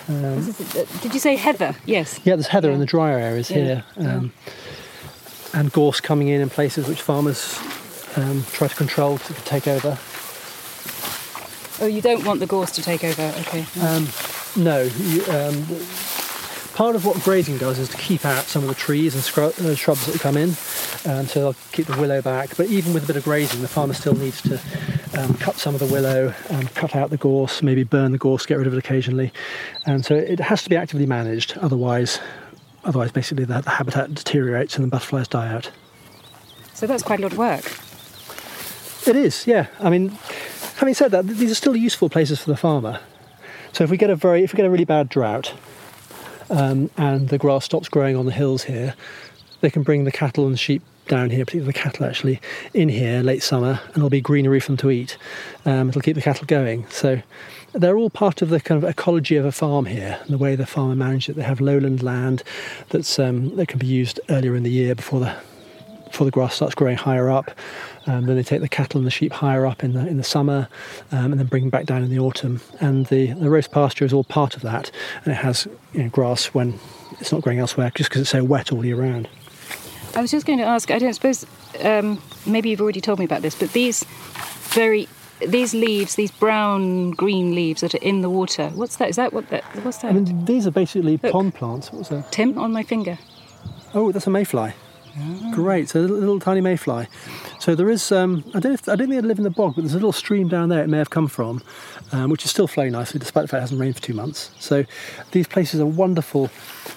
[0.07, 1.75] This is- uh, Did you say heather?
[1.85, 2.19] Yes.
[2.23, 4.31] Yeah, there's heather in the drier areas Yeah, here, um,
[5.53, 7.59] and gorse coming in in places which farmers
[8.15, 9.97] um, try to control to take over.
[11.81, 13.21] Oh, you don't want the gorse to take over.
[13.41, 13.65] Okay.
[13.81, 14.07] Um,
[14.55, 15.65] no, you, um,
[16.75, 19.53] part of what grazing does is to keep out some of the trees and scrub,
[19.61, 20.49] uh, shrubs that come in,
[21.05, 22.55] um, so they'll keep the willow back.
[22.57, 24.59] But even with a bit of grazing, the farmer still needs to
[25.17, 28.45] um, cut some of the willow, um, cut out the gorse, maybe burn the gorse,
[28.45, 29.31] get rid of it occasionally,
[29.85, 31.57] and so it has to be actively managed.
[31.59, 32.19] Otherwise,
[32.83, 35.71] otherwise, basically the, the habitat deteriorates and the butterflies die out.
[36.73, 37.65] so that's quite a lot of work.
[39.07, 39.67] It is, yeah.
[39.79, 40.09] I mean,
[40.75, 42.99] having said that, these are still useful places for the farmer.
[43.71, 45.53] So if we get a very, if we get a really bad drought,
[46.49, 48.95] um, and the grass stops growing on the hills here,
[49.61, 52.41] they can bring the cattle and sheep down here, particularly the cattle actually,
[52.73, 55.17] in here late summer, and there'll be greenery for them to eat.
[55.65, 56.87] Um, it'll keep the cattle going.
[56.89, 57.21] So
[57.73, 60.65] they're all part of the kind of ecology of a farm here, the way the
[60.65, 61.35] farmer manages it.
[61.35, 62.43] They have lowland land
[62.89, 65.35] that's um, that can be used earlier in the year before the
[66.05, 67.51] before the grass starts growing higher up.
[68.07, 70.23] Um, then they take the cattle and the sheep higher up in the in the
[70.23, 70.67] summer,
[71.11, 72.61] um, and then bring them back down in the autumn.
[72.79, 74.91] And the, the rhos pasture is all part of that,
[75.23, 76.79] and it has you know, grass when
[77.19, 79.27] it's not growing elsewhere, just because it's so wet all year round.
[80.15, 80.91] I was just going to ask.
[80.91, 81.45] I don't suppose
[81.83, 84.05] um, maybe you've already told me about this, but these
[84.69, 85.07] very
[85.45, 88.69] these leaves, these brown green leaves that are in the water.
[88.69, 89.09] What's that?
[89.09, 89.63] Is that what that?
[89.83, 90.11] What's that?
[90.11, 91.31] I mean, these are basically Look.
[91.31, 91.91] pond plants.
[91.91, 92.31] What's that?
[92.31, 93.17] Tim on my finger.
[93.93, 94.73] Oh, that's a mayfly.
[95.51, 97.07] Great, so a little, little tiny mayfly.
[97.59, 99.75] So there is, um, I don't, if, I don't think they live in the bog,
[99.75, 100.83] but there's a little stream down there.
[100.83, 101.63] It may have come from,
[102.11, 104.51] um, which is still flowing nicely, despite the fact it hasn't rained for two months.
[104.59, 104.83] So
[105.31, 106.49] these places are wonderful,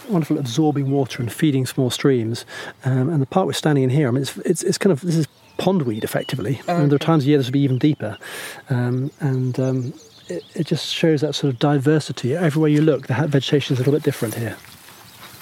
[0.09, 2.45] wonderful at absorbing water and feeding small streams.
[2.85, 5.01] Um, and the part we're standing in here, I mean, it's, it's, it's kind of
[5.03, 6.61] this is pondweed effectively.
[6.83, 8.17] and there are times of year this will be even deeper,
[8.71, 9.93] um, and um,
[10.29, 12.35] it, it just shows that sort of diversity.
[12.37, 14.57] Everywhere you look, the vegetation is a little bit different here.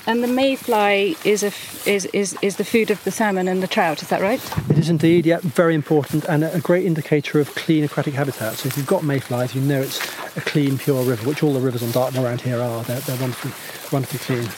[0.09, 3.63] And the mayfly is a f- is, is is the food of the salmon and
[3.63, 4.03] the trout.
[4.03, 4.41] Is that right?
[4.71, 8.55] It is indeed, yeah, very important and a great indicator of clean aquatic habitat.
[8.55, 9.99] So if you've got mayflies, you know it's
[10.37, 12.85] a clean, pure river, which all the rivers on Dartmoor around here are.
[12.85, 13.53] They're, they're wonderfully,
[13.93, 14.49] wonderfully clean.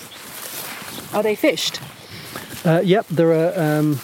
[1.18, 1.80] Are they fished?
[2.64, 3.78] Uh, yep, there are.
[3.78, 3.98] Um,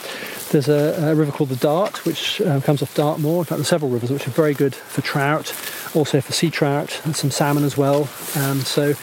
[0.51, 3.41] there's a, a river called the Dart, which um, comes off Dartmoor.
[3.41, 5.53] In fact, there's several rivers which are very good for trout,
[5.95, 8.09] also for sea trout and some salmon as well.
[8.37, 8.95] Um, so,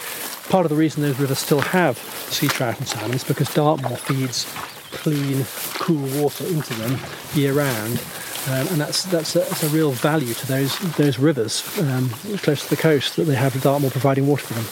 [0.52, 3.95] part of the reason those rivers still have sea trout and salmon is because Dartmoor
[3.95, 4.45] feeds
[4.91, 5.45] clean,
[5.76, 6.99] cool water into them
[7.34, 8.04] year round.
[8.49, 12.64] Um, and that's that's a, that's a real value to those those rivers um, close
[12.64, 14.66] to the coast that they have Dartmoor providing water for them.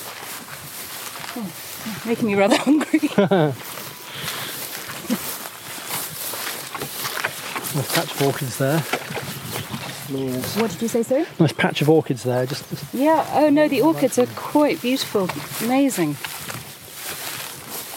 [2.05, 2.99] Making me rather hungry.
[7.75, 8.57] Nice patch orchids
[10.09, 11.25] what did you say, sir?
[11.39, 12.45] Nice patch of orchids there.
[12.45, 13.25] Just, just Yeah.
[13.33, 15.29] Oh no, the orchids are quite beautiful,
[15.65, 16.15] amazing.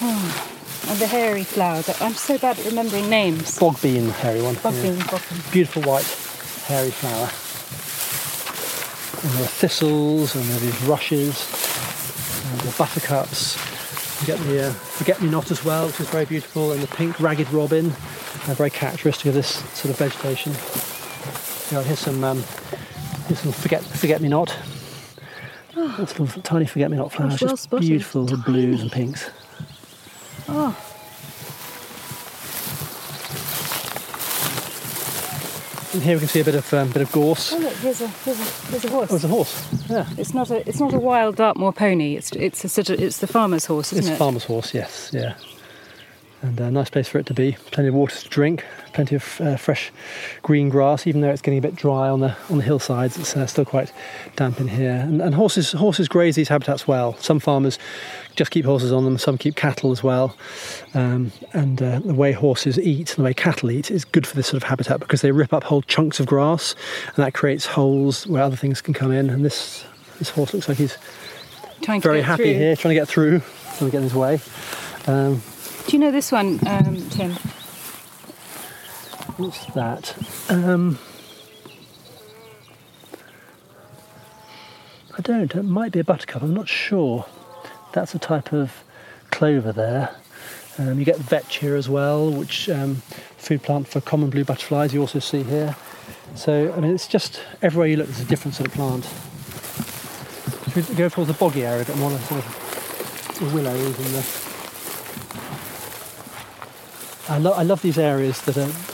[0.05, 0.49] Oh,
[0.89, 1.83] and the hairy flower.
[2.01, 3.59] I'm so bad at remembering names.
[3.59, 4.55] bog bean hairy one.
[4.57, 4.83] Bog yeah.
[4.83, 5.41] bean, bog bean.
[5.53, 6.07] Beautiful white
[6.67, 7.31] hairy flower.
[9.23, 11.47] And there are thistles and there are these rushes
[12.51, 13.57] and the buttercups.
[14.21, 17.53] You get the uh, forget-me-not as well, which is very beautiful, and the pink ragged
[17.53, 19.49] robin, uh, very characteristic of this
[19.79, 20.53] sort of vegetation.
[21.81, 22.43] Here's some um,
[23.27, 24.57] here's some forget forget-me-not.
[25.75, 27.87] That's little tiny forget-me-not flowers, well just spotted.
[27.89, 29.31] beautiful with blues and pinks.
[30.49, 30.77] Oh,
[35.95, 37.53] And here we can see a bit of um, bit of gorse.
[37.53, 39.11] oh look, here's a here's a here's a horse.
[39.13, 39.69] Oh, it's a horse.
[39.91, 40.07] Yeah.
[40.17, 42.15] It's not a it's not a wild Dartmoor pony.
[42.17, 44.15] It's it's a sort of it's the farmer's horse, isn't It's it?
[44.15, 45.35] a farmer's horse, yes, yeah.
[46.41, 47.59] and a nice place for it to be.
[47.73, 49.93] Plenty of water to drink, plenty of uh, fresh
[50.43, 51.07] green grass.
[51.07, 53.65] Even though it's getting a bit dry on the on the hillsides, it's uh, still
[53.65, 53.93] quite
[54.37, 54.93] damp in here.
[54.93, 57.17] And, and, horses horses graze these habitats well.
[57.19, 57.79] Some farmers
[58.37, 59.19] just keep horses on them.
[59.19, 60.37] Some keep cattle as well.
[60.95, 64.37] Um, and uh, the way horses eat, and the way cattle eat, is good for
[64.37, 66.75] this sort of habitat because they rip up whole chunks of grass,
[67.07, 69.31] and that creates holes where other things can come in.
[69.31, 69.85] And this
[70.19, 70.97] this horse looks like he's
[71.83, 72.55] trying very happy through.
[72.55, 73.41] here, trying to get through,
[73.77, 74.41] trying to get in his way.
[75.07, 75.43] Um,
[75.87, 77.35] do you know this one, um, Tim?
[79.37, 80.15] What's that?
[80.51, 80.99] Um,
[85.17, 85.55] I don't.
[85.55, 86.43] It might be a buttercup.
[86.43, 87.25] I'm not sure.
[87.93, 88.85] That's a type of
[89.31, 90.15] clover there.
[90.79, 92.97] Um, you get vetch here as well, which um,
[93.37, 94.93] food plant for common blue butterflies.
[94.93, 95.77] You also see here.
[96.35, 99.05] So I mean, it's just everywhere you look, there's a different sort of plant.
[100.75, 104.07] Should we go towards the boggy area, a bit more sort of the willows and
[104.07, 104.43] the
[107.29, 108.92] I, lo- I love these areas that are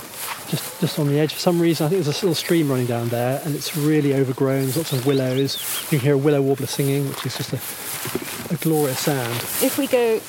[0.49, 1.35] just just on the edge.
[1.35, 4.15] For some reason, I think there's a little stream running down there, and it's really
[4.15, 4.63] overgrown.
[4.63, 5.57] There's lots of willows.
[5.91, 9.35] You can hear a willow warbler singing, which is just a, a glorious sound.
[9.63, 10.21] If we go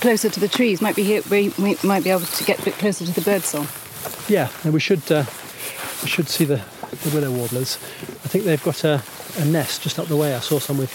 [0.00, 1.22] closer to the trees, might be here.
[1.30, 3.66] We, we might be able to get a bit closer to the birdsong.
[4.28, 5.24] Yeah, and we should uh,
[6.02, 6.62] we should see the,
[7.02, 7.76] the willow warblers.
[8.02, 9.02] I think they've got a,
[9.38, 10.34] a nest just up the way.
[10.34, 10.92] I saw some with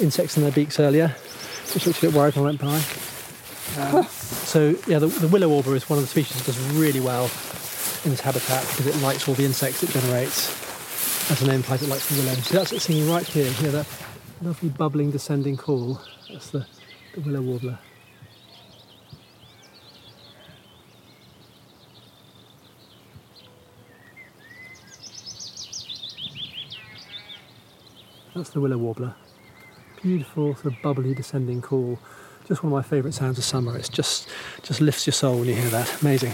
[0.00, 1.14] insects in their beaks earlier,
[1.74, 2.82] which looked a bit worried when I went by.
[3.76, 7.00] Um, so yeah, the, the, willow warbler is one of the species that does really
[7.00, 7.28] well
[8.04, 10.50] in its habitat because it likes all the insects it generates.
[11.30, 12.34] As the name it likes the willow.
[12.34, 13.50] So that's it singing right here.
[13.52, 13.86] Hear that
[14.40, 16.00] lovely bubbling descending call.
[16.30, 16.66] That's the,
[17.14, 17.78] the willow warbler.
[28.34, 29.14] That's the willow warbler.
[30.00, 31.98] Beautiful, sort of bubbly descending call
[32.48, 33.76] just one of my favourite sounds of summer.
[33.76, 34.28] It just
[34.62, 36.00] just lifts your soul when you hear that.
[36.00, 36.32] Amazing.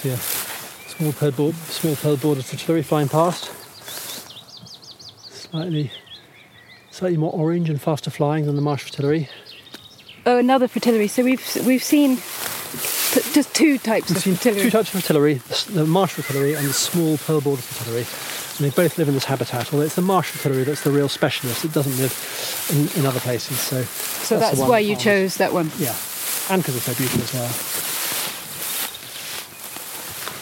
[0.00, 3.50] See a small pearl, board, small pearl bordered fritillary flying past.
[5.30, 5.90] Slightly,
[6.90, 9.28] slightly more orange and faster flying than the marsh fritillary.
[10.24, 11.08] Oh, another fritillary.
[11.08, 14.62] So we've we've seen just two types of fritillary.
[14.62, 15.34] Two types of fritillary,
[15.74, 18.06] the marsh fritillary and the small pearl border fritillary.
[18.58, 21.08] And they both live in this habitat, although it's the marsh fritillary that's the real
[21.08, 21.64] specialist.
[21.64, 22.14] It doesn't live
[22.72, 23.58] in, in other places.
[23.58, 25.70] So, so that's, that's why you chose that one?
[25.78, 25.94] Yeah,
[26.48, 27.89] and because it's so beautiful as well.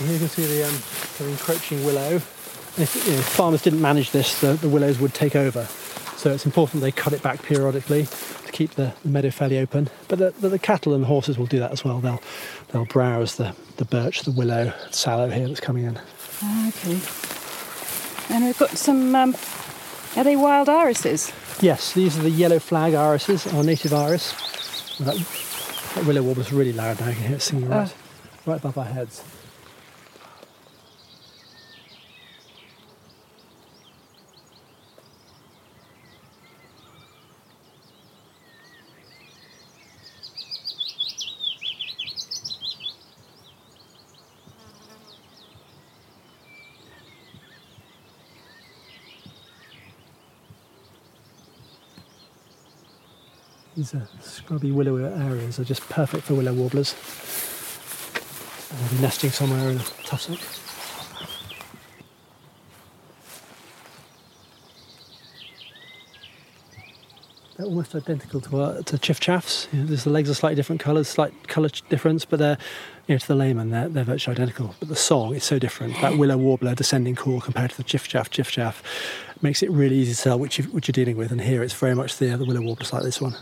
[0.01, 0.75] And you can see the, um,
[1.19, 2.17] the encroaching willow.
[2.17, 5.65] If, you know, if farmers didn't manage this, the, the willows would take over.
[6.17, 8.07] So it's important they cut it back periodically
[8.47, 9.89] to keep the, the meadow fairly open.
[10.09, 12.01] But the, the, the, cattle and the horses will do that as well.
[12.01, 12.21] They'll
[12.69, 15.97] they'll browse the, the birch, the willow, the sallow here that's coming in.
[16.69, 17.01] Okay.
[18.31, 19.15] And we've got some.
[19.15, 19.37] Um,
[20.17, 21.33] are they wild irises?
[21.61, 24.33] Yes, these are the yellow flag irises, our native iris.
[24.99, 25.17] That,
[25.95, 27.09] that willow warbler's really loud now.
[27.09, 28.51] You can hear it singing right, oh.
[28.51, 29.23] right above our heads.
[53.91, 56.95] These are scrubby willow areas are just perfect for willow warblers.
[58.71, 60.39] They'll be nesting somewhere in a tussock.
[67.57, 69.73] They're almost identical to, uh, to chiffchaffs.
[69.73, 72.59] You know, the legs are slightly different colours, slight colour difference, but they're,
[73.07, 74.75] you know, to the layman, they're, they're virtually identical.
[74.81, 75.99] But the song is so different.
[76.03, 78.83] That willow warbler descending call compared to the chiffchaff, chiffchaff
[79.41, 81.33] makes it really easy to tell which, you, which you're dealing with.
[81.33, 83.35] And here it's very much the, the willow warbler like this one.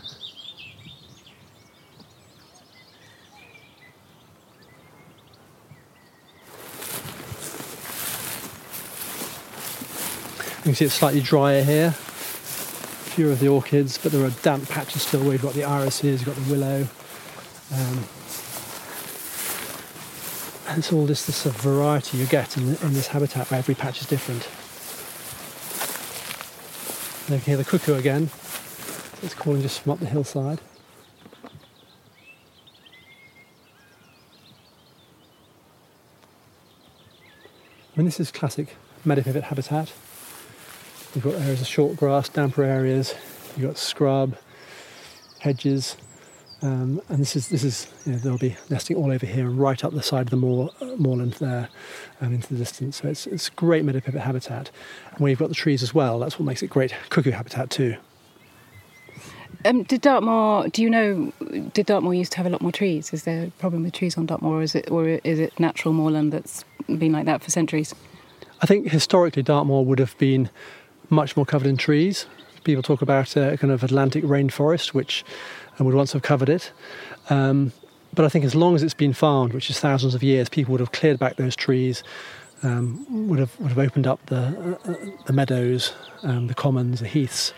[10.67, 11.91] You can see it's slightly drier here.
[11.91, 16.19] Fewer of the orchids, but there are damp patches still where you've got the irises,
[16.19, 16.85] you've got the willow.
[17.73, 18.03] Um,
[20.67, 23.59] and it's all this, this sort of variety you get in, in this habitat where
[23.59, 24.43] every patch is different.
[27.27, 28.23] And you can hear the cuckoo again.
[29.23, 30.59] It's calling just from up the hillside.
[37.95, 39.93] I mean, this is classic pipit habitat.
[41.17, 43.15] You've got areas of short grass, damper areas,
[43.55, 44.37] you've got scrub,
[45.39, 45.97] hedges,
[46.61, 49.59] Um, and this is this is you know, they'll be nesting all over here and
[49.59, 51.69] right up the side of the moor, uh, moorland there,
[52.21, 53.01] um, into the distance.
[53.01, 54.71] So it's it's great meadow pipit habitat.
[55.11, 57.69] And when you've got the trees as well, that's what makes it great cuckoo habitat
[57.69, 57.95] too.
[59.65, 60.69] Um, did Dartmoor?
[60.69, 61.31] Do you know?
[61.73, 63.13] Did Dartmoor used to have a lot more trees?
[63.13, 65.93] Is there a problem with trees on Dartmoor, or is it, or is it natural
[65.93, 67.95] moorland that's been like that for centuries?
[68.61, 70.49] I think historically Dartmoor would have been
[71.09, 72.25] much more covered in trees.
[72.63, 75.23] People talk about a kind of Atlantic rainforest, which
[75.79, 76.71] uh, would once have covered it.
[77.29, 77.71] Um,
[78.13, 80.71] but I think as long as it's been farmed, which is thousands of years, people
[80.71, 82.03] would have cleared back those trees,
[82.63, 84.95] um, would have would have opened up the uh,
[85.25, 85.93] the meadows,
[86.23, 87.53] um, the commons, the heaths,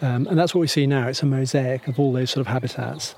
[0.00, 1.06] um, and that's what we see now.
[1.06, 3.14] It's a mosaic of all those sort of habitats.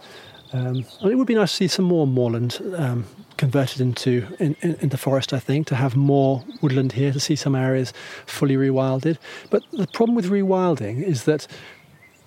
[0.54, 3.04] Um, and it would be nice to see some more moorland um,
[3.38, 5.32] converted into in, in, into forest.
[5.32, 7.92] I think to have more woodland here, to see some areas
[8.24, 9.18] fully rewilded.
[9.50, 11.48] But the problem with rewilding is that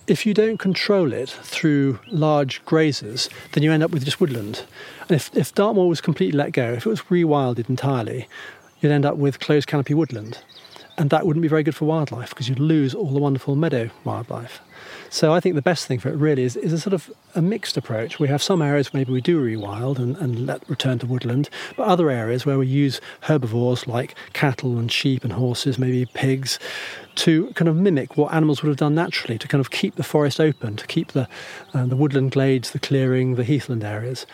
[0.08, 4.66] if you don't control it through large grazers, then you end up with just woodland.
[5.02, 8.28] And if, if Dartmoor was completely let go, if it was rewilded entirely,
[8.82, 10.40] you'd end up with closed canopy woodland.
[10.98, 13.90] And that wouldn't be very good for wildlife because you'd lose all the wonderful meadow
[14.04, 14.60] wildlife.
[15.10, 17.42] So I think the best thing for it really is, is a sort of a
[17.42, 18.20] mixed approach.
[18.20, 21.50] We have some areas where maybe we do rewild and, and let return to woodland,
[21.76, 26.60] but other areas where we use herbivores like cattle and sheep and horses, maybe pigs,
[27.16, 30.04] to kind of mimic what animals would have done naturally, to kind of keep the
[30.04, 31.28] forest open, to keep the,
[31.74, 34.26] uh, the woodland glades, the clearing, the heathland areas.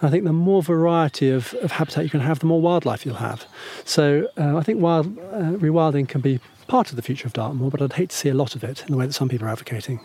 [0.00, 3.06] And I think the more variety of, of habitat you can have, the more wildlife
[3.06, 3.46] you'll have.
[3.84, 7.70] So uh, I think wild, uh, rewilding can be part of the future of Dartmoor,
[7.70, 9.46] but I'd hate to see a lot of it in the way that some people
[9.46, 10.00] are advocating.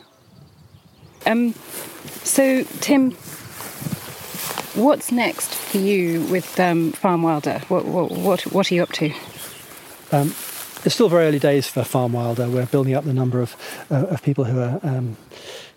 [1.25, 1.53] Um,
[2.23, 3.11] so, Tim,
[4.73, 7.59] what's next for you with um, Farm Wilder?
[7.67, 9.13] What, what, what, are you up to?
[10.11, 10.29] Um,
[10.83, 12.49] it's still very early days for Farm Wilder.
[12.49, 13.55] We're building up the number of,
[13.91, 15.17] uh, of people who are um,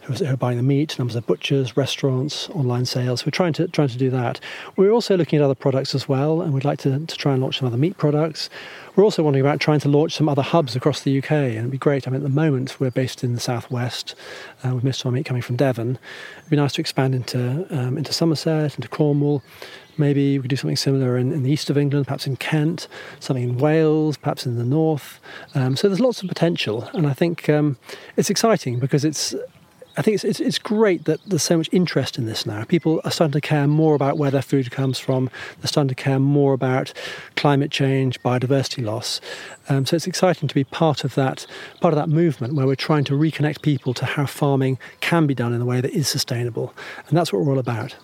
[0.04, 3.24] who are buying the meat, numbers of butchers, restaurants, online sales.
[3.24, 4.38] We're trying to trying to do that.
[4.76, 7.42] We're also looking at other products as well, and we'd like to, to try and
[7.42, 8.50] launch some other meat products.
[8.96, 11.70] We're also wondering about trying to launch some other hubs across the UK, and it'd
[11.70, 12.06] be great.
[12.06, 14.14] I mean, at the moment we're based in the southwest.
[14.62, 15.98] Uh, most of our meat coming from Devon.
[16.38, 19.42] It'd be nice to expand into um, into Somerset, into Cornwall.
[19.96, 22.88] Maybe we could do something similar in, in, the east of England, perhaps in Kent,
[23.20, 25.20] something in Wales, perhaps in the north.
[25.54, 27.78] Um, so there's lots of potential, and I think um,
[28.16, 29.36] it's exciting because it's
[29.96, 32.64] I think it's, it's, it's, great that there's so much interest in this now.
[32.64, 35.30] People are starting to care more about where their food comes from.
[35.60, 36.92] They're starting to care more about
[37.36, 39.20] climate change, biodiversity loss.
[39.68, 41.46] Um, so it's exciting to be part of that
[41.80, 45.34] part of that movement where we're trying to reconnect people to how farming can be
[45.34, 46.74] done in a way that is sustainable,
[47.08, 47.94] and that's what we're all about.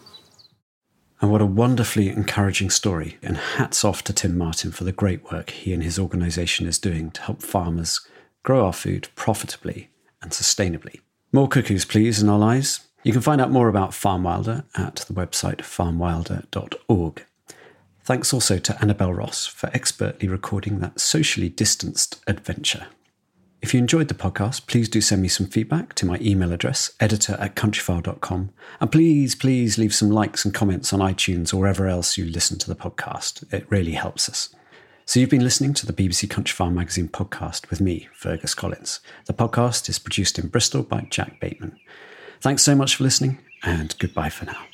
[1.21, 3.19] And what a wonderfully encouraging story.
[3.23, 6.79] And hats off to Tim Martin for the great work he and his organisation is
[6.79, 8.01] doing to help farmers
[8.43, 9.91] grow our food profitably
[10.23, 11.01] and sustainably.
[11.33, 12.81] More cuckoos, please, in our lives.
[13.05, 17.25] You can find out more about FarmWilder at the website farmwilder.org.
[18.03, 22.89] Thanks also to Annabel Ross for expertly recording that socially distanced adventure.
[23.63, 26.93] If you enjoyed the podcast, please do send me some feedback to my email address,
[26.99, 28.51] editor at countryfile.com.
[28.81, 32.59] And please, please leave some likes and comments on iTunes or wherever else you listen
[32.59, 33.51] to the podcast.
[33.53, 34.49] It really helps us.
[35.11, 39.01] So, you've been listening to the BBC Countryfile Magazine podcast with me, Fergus Collins.
[39.25, 41.81] The podcast is produced in Bristol by Jack Bateman.
[42.41, 44.67] Thanks so much for listening, and goodbye for now.